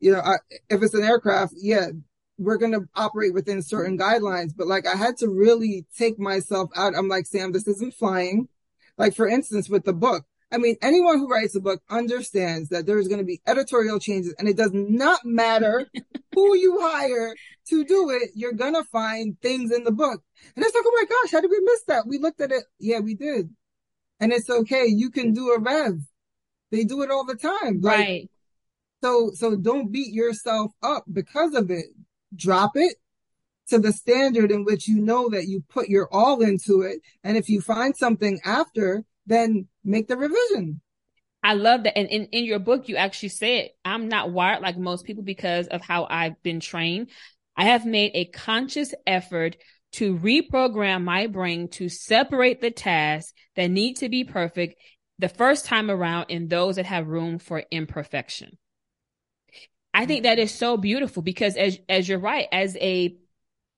[0.00, 0.36] you know, I,
[0.68, 1.88] if it's an aircraft, yeah,
[2.38, 6.70] we're going to operate within certain guidelines, but like I had to really take myself
[6.76, 6.94] out.
[6.94, 8.48] I'm like, Sam, this isn't flying.
[8.98, 10.24] Like for instance, with the book,
[10.56, 14.34] I mean, anyone who writes a book understands that there's going to be editorial changes
[14.38, 15.86] and it does not matter
[16.34, 17.36] who you hire
[17.68, 18.30] to do it.
[18.34, 20.22] You're going to find things in the book.
[20.54, 22.06] And it's like, oh my gosh, how did we miss that?
[22.06, 22.64] We looked at it.
[22.78, 23.50] Yeah, we did.
[24.18, 24.86] And it's okay.
[24.86, 26.00] You can do a rev.
[26.70, 27.82] They do it all the time.
[27.82, 28.30] Like, right.
[29.02, 31.84] So, so don't beat yourself up because of it.
[32.34, 32.96] Drop it
[33.68, 37.02] to the standard in which you know that you put your all into it.
[37.22, 40.80] And if you find something after, then make the revision.
[41.42, 41.96] I love that.
[41.96, 45.68] And in, in your book, you actually said, I'm not wired like most people because
[45.68, 47.10] of how I've been trained.
[47.56, 49.56] I have made a conscious effort
[49.92, 54.80] to reprogram my brain to separate the tasks that need to be perfect
[55.18, 58.58] the first time around and those that have room for imperfection.
[59.94, 63.16] I think that is so beautiful because as as you're right, as a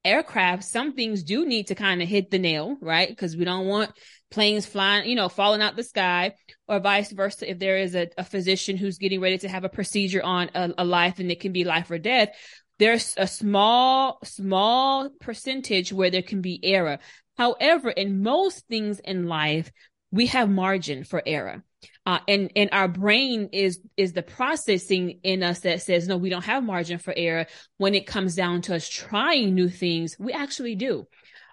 [0.04, 3.08] aircraft, some things do need to kind of hit the nail, right?
[3.08, 3.92] Because we don't want
[4.30, 6.34] planes flying, you know, falling out the sky,
[6.66, 7.50] or vice versa.
[7.50, 10.70] If there is a, a physician who's getting ready to have a procedure on a,
[10.78, 12.30] a life and it can be life or death,
[12.78, 16.98] there's a small, small percentage where there can be error.
[17.36, 19.70] However, in most things in life,
[20.10, 21.62] we have margin for error.
[22.04, 26.30] Uh, and and our brain is is the processing in us that says no we
[26.30, 30.32] don't have margin for error when it comes down to us trying new things we
[30.32, 31.06] actually do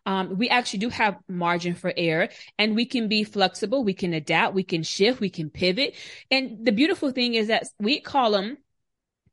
[0.05, 4.13] um, we actually do have margin for error and we can be flexible we can
[4.13, 5.95] adapt we can shift we can pivot
[6.31, 8.57] and the beautiful thing is that we call them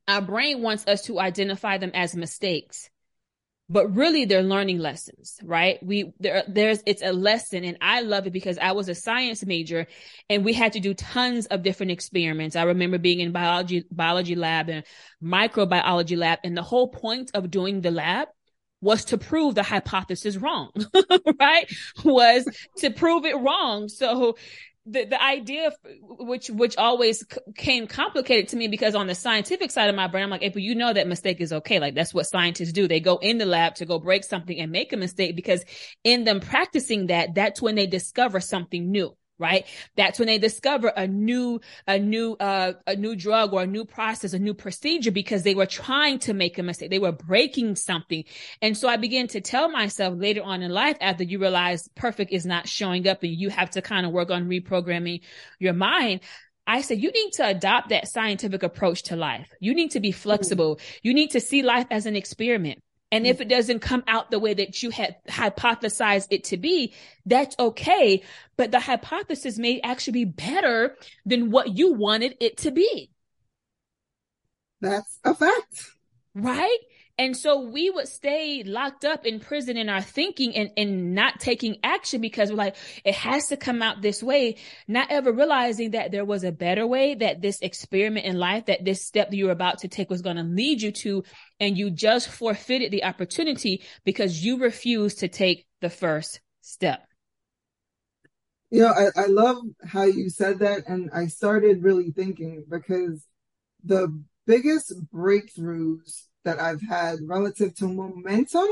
[0.09, 2.91] our brain wants us to identify them as mistakes
[3.73, 5.83] but really they're learning lessons, right?
[5.83, 9.47] We there there's it's a lesson and I love it because I was a science
[9.47, 9.87] major
[10.29, 12.55] and we had to do tons of different experiments.
[12.55, 14.85] I remember being in biology biology lab and
[15.23, 18.29] microbiology lab and the whole point of doing the lab
[18.83, 20.71] was to prove the hypothesis wrong,
[21.41, 21.73] right?
[22.05, 22.47] Was
[22.79, 23.89] to prove it wrong.
[23.89, 24.37] So
[24.85, 25.75] the, the idea of,
[26.19, 30.09] which which always c- came complicated to me because on the scientific side of my
[30.09, 32.89] brain I'm like April you know that mistake is okay like that's what scientists do
[32.89, 35.65] they go in the lab to go break something and make a mistake because
[36.03, 39.67] in them practicing that that's when they discover something new right?
[39.97, 43.85] That's when they discover a new, a new, uh, a new drug or a new
[43.85, 46.91] process, a new procedure because they were trying to make a mistake.
[46.91, 48.25] They were breaking something.
[48.63, 52.33] And so I began to tell myself later on in life after you realize perfect
[52.33, 55.21] is not showing up and you have to kind of work on reprogramming
[55.59, 56.21] your mind.
[56.67, 59.49] I said, you need to adopt that scientific approach to life.
[59.59, 60.79] You need to be flexible.
[61.03, 62.83] You need to see life as an experiment
[63.13, 66.95] And if it doesn't come out the way that you had hypothesized it to be,
[67.27, 68.23] that's okay.
[68.57, 70.97] But the hypothesis may actually be better
[71.27, 73.11] than what you wanted it to be.
[74.81, 75.91] That's a fact.
[76.35, 76.79] Right?
[77.19, 81.41] And so we would stay locked up in prison in our thinking and, and not
[81.41, 84.57] taking action because we're like, it has to come out this way,
[84.89, 88.85] not ever realizing that there was a better way, that this experiment in life, that
[88.85, 91.23] this step that you were about to take was going to lead you to,
[91.61, 97.07] and you just forfeited the opportunity because you refused to take the first step.
[98.71, 100.89] You know, I, I love how you said that.
[100.89, 103.27] And I started really thinking because
[103.85, 108.69] the biggest breakthroughs that I've had relative to momentum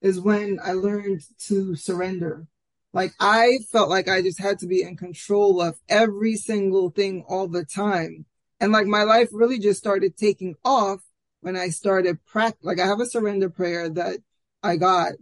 [0.00, 2.46] is when I learned to surrender.
[2.92, 7.24] Like I felt like I just had to be in control of every single thing
[7.28, 8.26] all the time.
[8.60, 11.00] And like my life really just started taking off
[11.40, 12.64] when I started practice.
[12.64, 14.18] Like I have a surrender prayer that
[14.62, 15.12] I got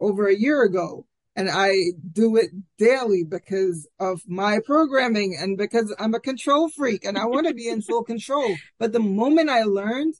[0.00, 1.06] over a year ago
[1.36, 7.04] and I do it daily because of my programming and because I'm a control freak
[7.04, 8.54] and I want to be in full control.
[8.78, 10.14] But the moment I learned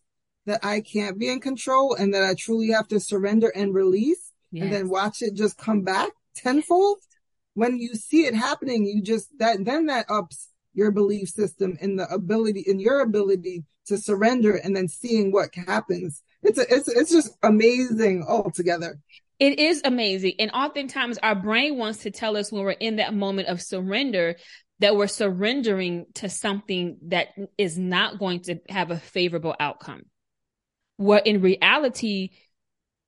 [0.46, 4.32] that I can't be in control and that I truly have to surrender and release
[4.52, 4.64] yes.
[4.64, 6.98] and then watch it just come back tenfold.
[7.54, 11.96] When you see it happening, you just that then that ups your belief system in
[11.96, 16.22] the ability in your ability to surrender and then seeing what happens.
[16.42, 18.98] It's a, it's it's just amazing altogether.
[19.38, 20.34] It is amazing.
[20.38, 24.36] And oftentimes our brain wants to tell us when we're in that moment of surrender
[24.80, 30.02] that we're surrendering to something that is not going to have a favorable outcome.
[30.96, 32.30] What in reality,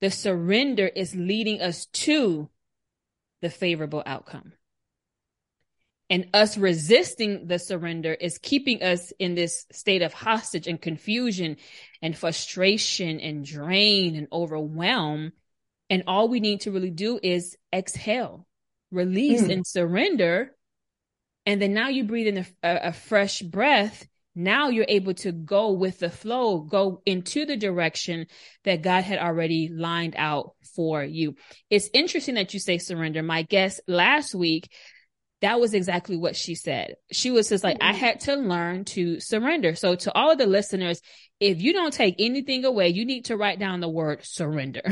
[0.00, 2.50] the surrender is leading us to
[3.42, 4.52] the favorable outcome.
[6.08, 11.56] And us resisting the surrender is keeping us in this state of hostage and confusion
[12.00, 15.32] and frustration and drain and overwhelm.
[15.90, 18.46] And all we need to really do is exhale,
[18.92, 19.52] release, mm.
[19.52, 20.54] and surrender.
[21.44, 24.06] And then now you breathe in a, a, a fresh breath
[24.36, 28.26] now you're able to go with the flow, go into the direction
[28.64, 31.36] that God had already lined out for you.
[31.70, 33.22] It's interesting that you say surrender.
[33.22, 34.70] My guest last week,
[35.40, 36.94] that was exactly what she said.
[37.12, 37.98] She was just like, I mm-hmm.
[37.98, 39.74] had to learn to surrender.
[39.74, 41.00] So to all of the listeners,
[41.40, 44.82] if you don't take anything away, you need to write down the word surrender.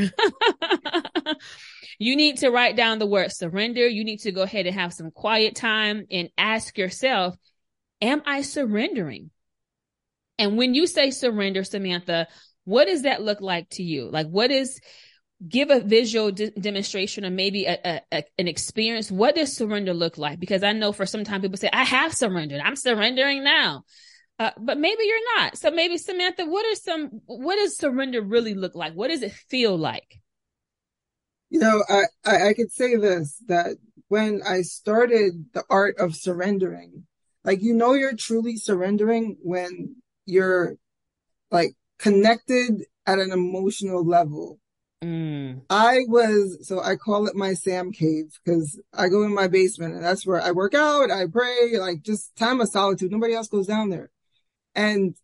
[1.99, 3.87] you need to write down the word surrender.
[3.87, 7.37] You need to go ahead and have some quiet time and ask yourself,
[8.03, 9.31] am I surrendering?
[10.39, 12.27] And when you say surrender, Samantha,
[12.65, 14.11] what does that look like to you?
[14.11, 14.81] Like, what is,
[15.47, 19.11] give a visual de- demonstration or maybe a, a, a, an experience.
[19.11, 20.41] What does surrender look like?
[20.41, 22.61] Because I know for some time people say, I have surrendered.
[22.65, 23.83] I'm surrendering now.
[24.39, 25.57] Uh, but maybe you're not.
[25.57, 28.95] So maybe Samantha, what are some, what does surrender really look like?
[28.95, 30.21] What does it feel like?
[31.51, 33.77] You know, I, I, I could say this, that
[34.09, 37.07] when I started the art of surrendering,
[37.45, 39.97] like, you know, you're truly surrendering when
[40.27, 40.77] you're
[41.51, 44.59] like connected at an emotional level.
[45.03, 45.63] Mm.
[45.69, 49.95] I was, so I call it my Sam cave because I go in my basement
[49.95, 53.13] and that's where I work out, I pray, like just time of solitude.
[53.13, 54.11] Nobody else goes down there.
[54.75, 55.15] And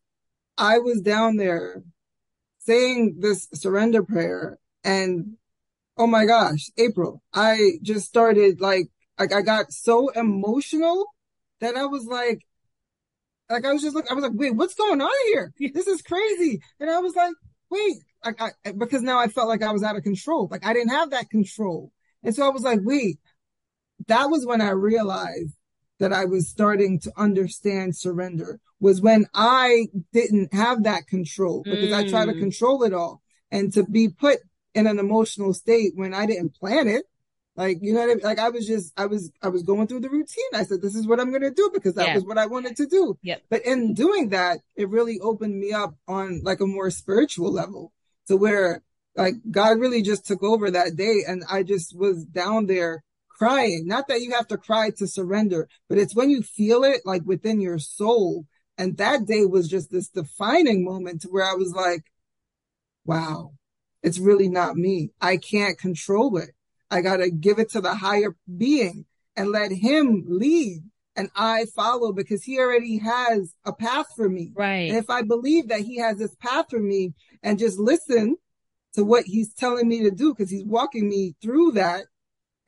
[0.58, 1.82] I was down there
[2.58, 5.36] saying this surrender prayer and
[5.96, 8.88] oh my gosh, April, I just started like,
[9.18, 11.06] like I got so emotional
[11.60, 12.40] that I was like,
[13.50, 15.52] like I was just like, I was like, wait, what's going on here?
[15.74, 16.60] This is crazy.
[16.78, 17.34] And I was like,
[17.70, 20.48] wait, like I, because now I felt like I was out of control.
[20.50, 21.92] Like I didn't have that control.
[22.22, 23.18] And so I was like, wait,
[24.06, 25.56] that was when I realized
[25.98, 31.90] that I was starting to understand surrender was when I didn't have that control because
[31.90, 31.96] mm.
[31.96, 32.40] I tried to mm.
[32.40, 33.20] control it all
[33.50, 34.38] and to be put
[34.74, 37.04] in an emotional state when I didn't plan it
[37.60, 38.24] like, you know what I mean?
[38.24, 40.48] Like I was just, I was, I was going through the routine.
[40.54, 42.14] I said, this is what I'm going to do because that yeah.
[42.14, 43.18] was what I wanted to do.
[43.22, 43.42] Yep.
[43.50, 47.92] But in doing that, it really opened me up on like a more spiritual level
[48.28, 48.82] to where
[49.14, 51.18] like God really just took over that day.
[51.28, 53.86] And I just was down there crying.
[53.86, 57.24] Not that you have to cry to surrender, but it's when you feel it like
[57.26, 58.46] within your soul.
[58.78, 62.04] And that day was just this defining moment to where I was like,
[63.04, 63.52] wow,
[64.02, 65.10] it's really not me.
[65.20, 66.52] I can't control it.
[66.90, 69.04] I got to give it to the higher being
[69.36, 70.82] and let him lead
[71.16, 74.52] and I follow because he already has a path for me.
[74.54, 74.88] Right.
[74.88, 78.36] And if I believe that he has this path for me and just listen
[78.94, 82.04] to what he's telling me to do, because he's walking me through that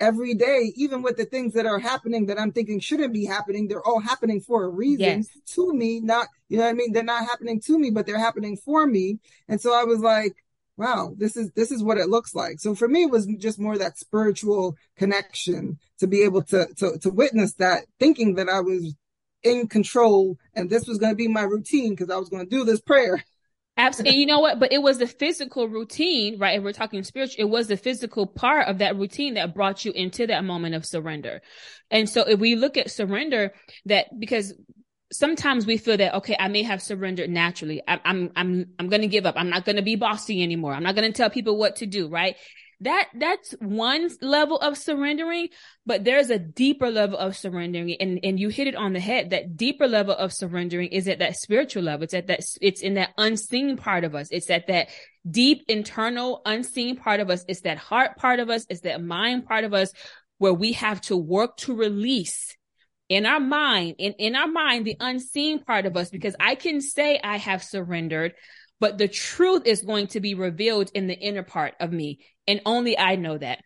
[0.01, 3.69] every day, even with the things that are happening that I'm thinking shouldn't be happening,
[3.69, 5.29] they're all happening for a reason yes.
[5.55, 6.93] to me, not, you know what I mean?
[6.93, 9.19] They're not happening to me, but they're happening for me.
[9.49, 10.35] And so I was like,
[10.77, 12.59] wow, this is this is what it looks like.
[12.59, 16.99] So for me, it was just more that spiritual connection to be able to to
[16.99, 18.95] to witness that, thinking that I was
[19.43, 22.51] in control and this was going to be my routine because I was going to
[22.51, 23.25] do this prayer.
[23.79, 24.19] Absolutely.
[24.19, 24.61] you know what?
[24.61, 26.59] But it was the physical routine, right?
[26.59, 29.93] If we're talking spiritual, it was the physical part of that routine that brought you
[29.93, 31.41] into that moment of surrender.
[31.91, 33.55] And so if we look at surrender,
[33.87, 34.53] that because
[35.13, 37.83] sometimes we feel that okay i may have surrendered naturally.
[37.87, 39.35] I, i'm i'm i'm going to give up.
[39.37, 40.75] I'm not going to be bossy anymore.
[40.75, 42.37] I'm not going to tell people what to do right?
[42.81, 45.49] That that's one level of surrendering
[45.85, 47.97] but there's a deeper level of surrendering.
[48.01, 49.31] And and you hit it on the head.
[49.31, 52.05] That deeper level of surrendering is at that spiritual level.
[52.05, 54.29] It's at that it's in that unseen part of us.
[54.31, 54.89] It's at that
[55.29, 57.45] deep internal unseen part of us.
[57.49, 58.67] It's that heart part of us.
[58.69, 59.93] It's that mind part of us
[60.39, 62.57] where we have to work to release
[63.13, 66.81] in our mind, in, in our mind, the unseen part of us, because I can
[66.81, 68.33] say I have surrendered,
[68.81, 72.21] but the truth is going to be revealed in the inner part of me.
[72.47, 73.59] And only I know that.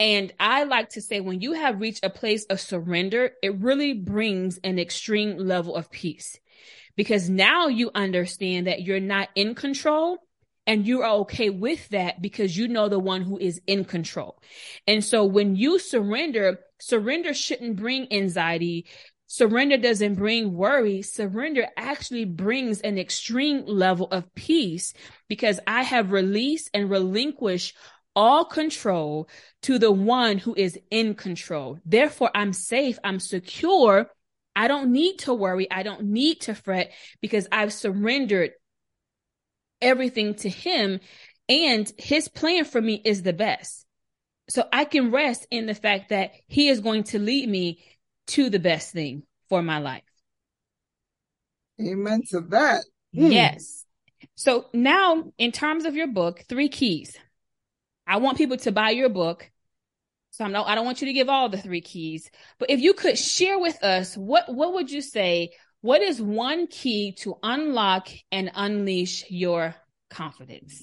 [0.00, 3.92] And I like to say, when you have reached a place of surrender, it really
[3.92, 6.38] brings an extreme level of peace
[6.96, 10.16] because now you understand that you're not in control
[10.66, 14.40] and you are okay with that because you know the one who is in control.
[14.86, 18.86] And so when you surrender, surrender shouldn't bring anxiety.
[19.26, 21.02] Surrender doesn't bring worry.
[21.02, 24.94] Surrender actually brings an extreme level of peace
[25.28, 27.76] because I have released and relinquished
[28.16, 29.28] all control
[29.62, 31.78] to the one who is in control.
[31.84, 32.98] Therefore, I'm safe.
[33.02, 34.08] I'm secure.
[34.54, 35.70] I don't need to worry.
[35.70, 38.52] I don't need to fret because I've surrendered
[39.80, 41.00] everything to him
[41.48, 43.84] and his plan for me is the best.
[44.48, 47.82] So I can rest in the fact that he is going to lead me
[48.28, 50.02] to the best thing for my life.
[51.80, 52.84] Amen to that.
[53.14, 53.30] Hmm.
[53.30, 53.84] Yes.
[54.34, 57.16] So now in terms of your book, three keys.
[58.06, 59.50] I want people to buy your book.
[60.30, 62.80] So I'm not, I don't want you to give all the three keys, but if
[62.80, 65.52] you could share with us, what, what would you say
[65.84, 69.74] what is one key to unlock and unleash your
[70.08, 70.82] confidence?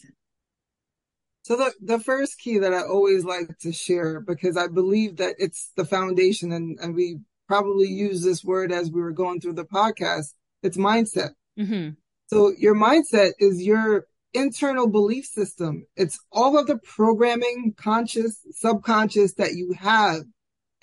[1.42, 5.38] So the, the first key that I always like to share because I believe that
[5.40, 9.56] it's the foundation and, and we probably use this word as we were going through
[9.56, 10.34] the podcast.
[10.62, 11.32] It's mindset.
[11.60, 11.94] Mm-hmm.
[12.28, 15.88] So your mindset is your internal belief system.
[15.96, 20.26] It's all of the programming, conscious, subconscious that you have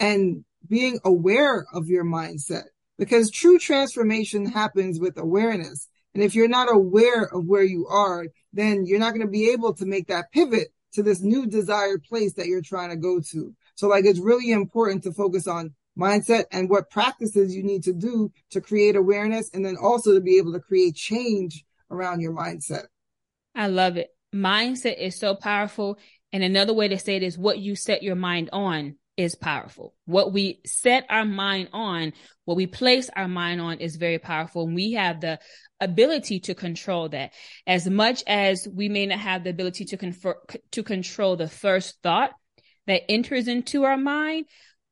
[0.01, 2.64] and being aware of your mindset
[2.99, 5.88] because true transformation happens with awareness.
[6.14, 9.51] And if you're not aware of where you are, then you're not going to be
[9.51, 13.20] able to make that pivot to this new desired place that you're trying to go
[13.30, 13.55] to.
[13.76, 17.92] So like it's really important to focus on mindset and what practices you need to
[17.92, 22.32] do to create awareness and then also to be able to create change around your
[22.32, 22.84] mindset.
[23.55, 24.11] I love it.
[24.34, 25.99] Mindset is so powerful.
[26.32, 29.93] And another way to say it is what you set your mind on is powerful.
[30.07, 32.12] What we set our mind on,
[32.45, 34.64] what we place our mind on is very powerful.
[34.64, 35.41] And we have the
[35.81, 37.33] ability to control that.
[37.66, 40.37] As much as we may not have the ability to confer,
[40.71, 42.31] to control the first thought
[42.87, 44.47] that enters into our mind,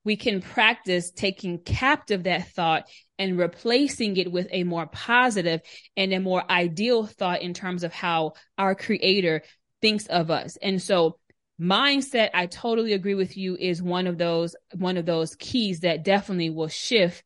[0.05, 2.89] we can practice taking captive that thought
[3.21, 5.61] and replacing it with a more positive
[5.97, 9.43] and a more ideal thought in terms of how our creator
[9.81, 10.57] thinks of us.
[10.61, 11.19] And so
[11.61, 16.05] mindset i totally agree with you is one of those one of those keys that
[16.05, 17.23] definitely will shift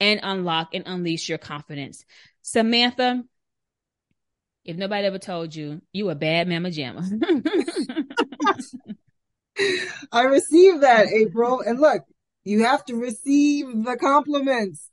[0.00, 2.04] and unlock and unleash your confidence.
[2.42, 3.24] Samantha
[4.64, 7.04] if nobody ever told you you a bad mama jamma.
[10.12, 11.60] I received that april.
[11.60, 12.02] And look
[12.44, 14.90] you have to receive the compliments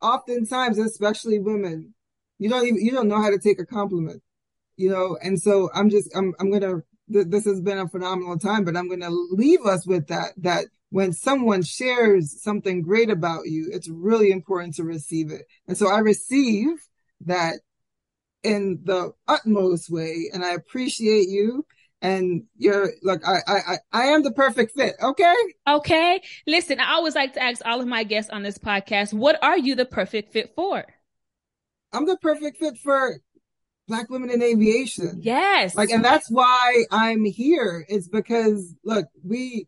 [0.00, 1.94] oftentimes especially women.
[2.38, 4.22] You don't even you don't know how to take a compliment
[4.76, 5.18] you know?
[5.22, 6.82] And so i'm just i'm i'm gonna
[7.12, 10.32] th- this has been a phenomenal time, but I'm going to leave us with that,
[10.38, 15.42] that when someone shares something great about you, it's really important to receive it.
[15.66, 16.68] And so I receive
[17.26, 17.56] that
[18.42, 20.30] in the utmost way.
[20.32, 21.66] And I appreciate you.
[22.00, 24.94] And you're like, I, I, I am the perfect fit.
[25.02, 25.34] Okay.
[25.66, 26.22] Okay.
[26.46, 29.58] Listen, I always like to ask all of my guests on this podcast, what are
[29.58, 30.84] you the perfect fit for?
[31.92, 33.18] I'm the perfect fit for
[33.88, 35.20] black women in aviation.
[35.22, 35.74] Yes.
[35.74, 37.84] Like, and that's why I'm here.
[37.88, 39.66] It's because look, we,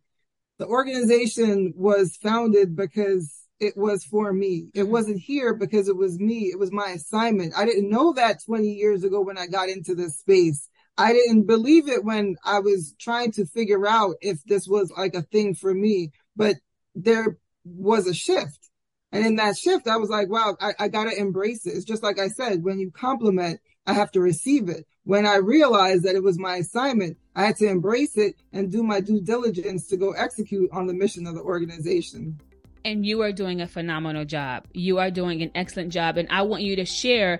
[0.59, 4.69] the organization was founded because it was for me.
[4.73, 4.91] It mm-hmm.
[4.91, 6.51] wasn't here because it was me.
[6.51, 7.53] It was my assignment.
[7.55, 10.67] I didn't know that 20 years ago when I got into this space.
[10.97, 15.15] I didn't believe it when I was trying to figure out if this was like
[15.15, 16.57] a thing for me, but
[16.95, 18.69] there was a shift.
[19.11, 21.71] And in that shift, I was like, wow, I, I got to embrace it.
[21.71, 24.85] It's just like I said, when you compliment, I have to receive it.
[25.03, 28.83] When I realized that it was my assignment, I had to embrace it and do
[28.83, 32.39] my due diligence to go execute on the mission of the organization.
[32.85, 34.67] And you are doing a phenomenal job.
[34.73, 36.17] You are doing an excellent job.
[36.17, 37.39] And I want you to share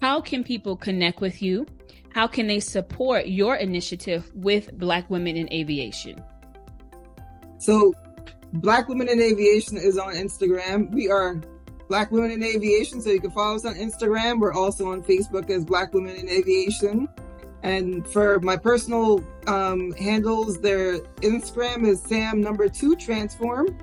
[0.00, 1.66] how can people connect with you?
[2.10, 6.22] How can they support your initiative with Black Women in Aviation?
[7.58, 7.94] So,
[8.54, 10.90] Black Women in Aviation is on Instagram.
[10.92, 11.40] We are
[11.88, 14.40] Black Women in Aviation, so you can follow us on Instagram.
[14.40, 17.08] We're also on Facebook as Black Women in Aviation.
[17.62, 23.78] And for my personal um, handles, their Instagram is Sam number two transform,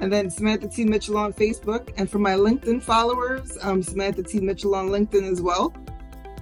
[0.00, 1.92] and then Samantha T Mitchell on Facebook.
[1.96, 5.74] And for my LinkedIn followers, um, Samantha T Mitchell on LinkedIn as well.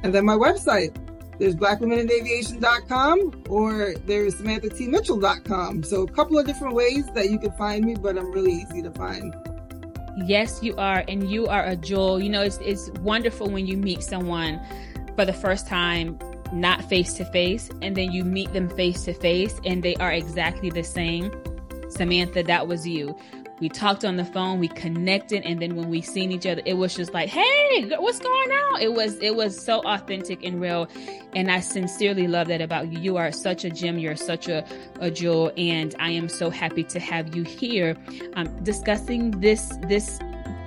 [0.03, 0.97] And then my website,
[1.39, 5.83] there's blackwomeninAviation.com or there's SamanthaTMitchell.com.
[5.85, 8.83] So a couple of different ways that you can find me, but I'm really easy
[8.83, 9.35] to find.
[10.17, 12.21] Yes, you are, and you are a jewel.
[12.21, 14.61] You know, it's it's wonderful when you meet someone
[15.17, 16.19] for the first time,
[16.53, 20.13] not face to face, and then you meet them face to face, and they are
[20.13, 21.33] exactly the same.
[21.89, 23.17] Samantha, that was you
[23.63, 26.75] we talked on the phone we connected and then when we seen each other it
[26.75, 28.83] was just like hey what's going on?
[28.83, 30.89] It was it was so authentic and real
[31.35, 32.99] and i sincerely love that about you.
[32.99, 34.67] You are such a gem you're such a,
[35.01, 37.97] a jewel and i am so happy to have you here.
[38.35, 40.19] Um, discussing this this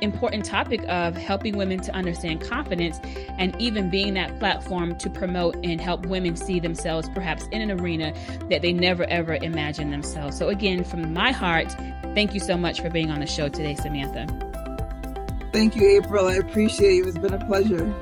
[0.02, 3.00] important topic of helping women to understand confidence
[3.38, 7.80] and even being that platform to promote and help women see themselves perhaps in an
[7.80, 8.14] arena
[8.50, 10.38] that they never ever imagined themselves.
[10.38, 11.72] So, again, from my heart,
[12.14, 14.28] thank you so much for being on the show today, Samantha.
[15.52, 16.28] Thank you, April.
[16.28, 17.08] I appreciate it.
[17.08, 17.94] It's been a pleasure.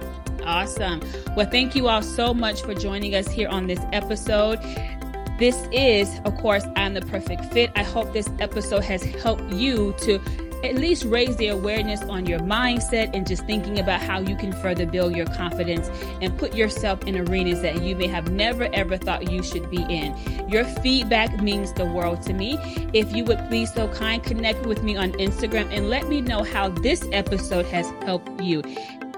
[0.44, 1.02] Awesome.
[1.36, 4.60] Well, thank you all so much for joining us here on this episode.
[5.40, 7.72] This is, of course, I'm the perfect fit.
[7.76, 10.20] I hope this episode has helped you to
[10.64, 14.54] at least raise the awareness on your mindset and just thinking about how you can
[14.54, 15.90] further build your confidence
[16.22, 19.84] and put yourself in arenas that you may have never ever thought you should be
[19.84, 20.16] in.
[20.50, 22.58] Your feedback means the world to me.
[22.94, 26.44] If you would please so kind connect with me on Instagram and let me know
[26.44, 28.62] how this episode has helped you.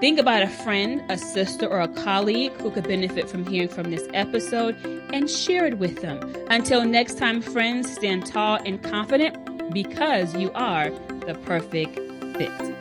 [0.00, 3.90] Think about a friend, a sister, or a colleague who could benefit from hearing from
[3.90, 4.76] this episode
[5.12, 6.20] and share it with them.
[6.50, 10.90] Until next time, friends, stand tall and confident because you are
[11.26, 11.98] the perfect
[12.36, 12.75] fit.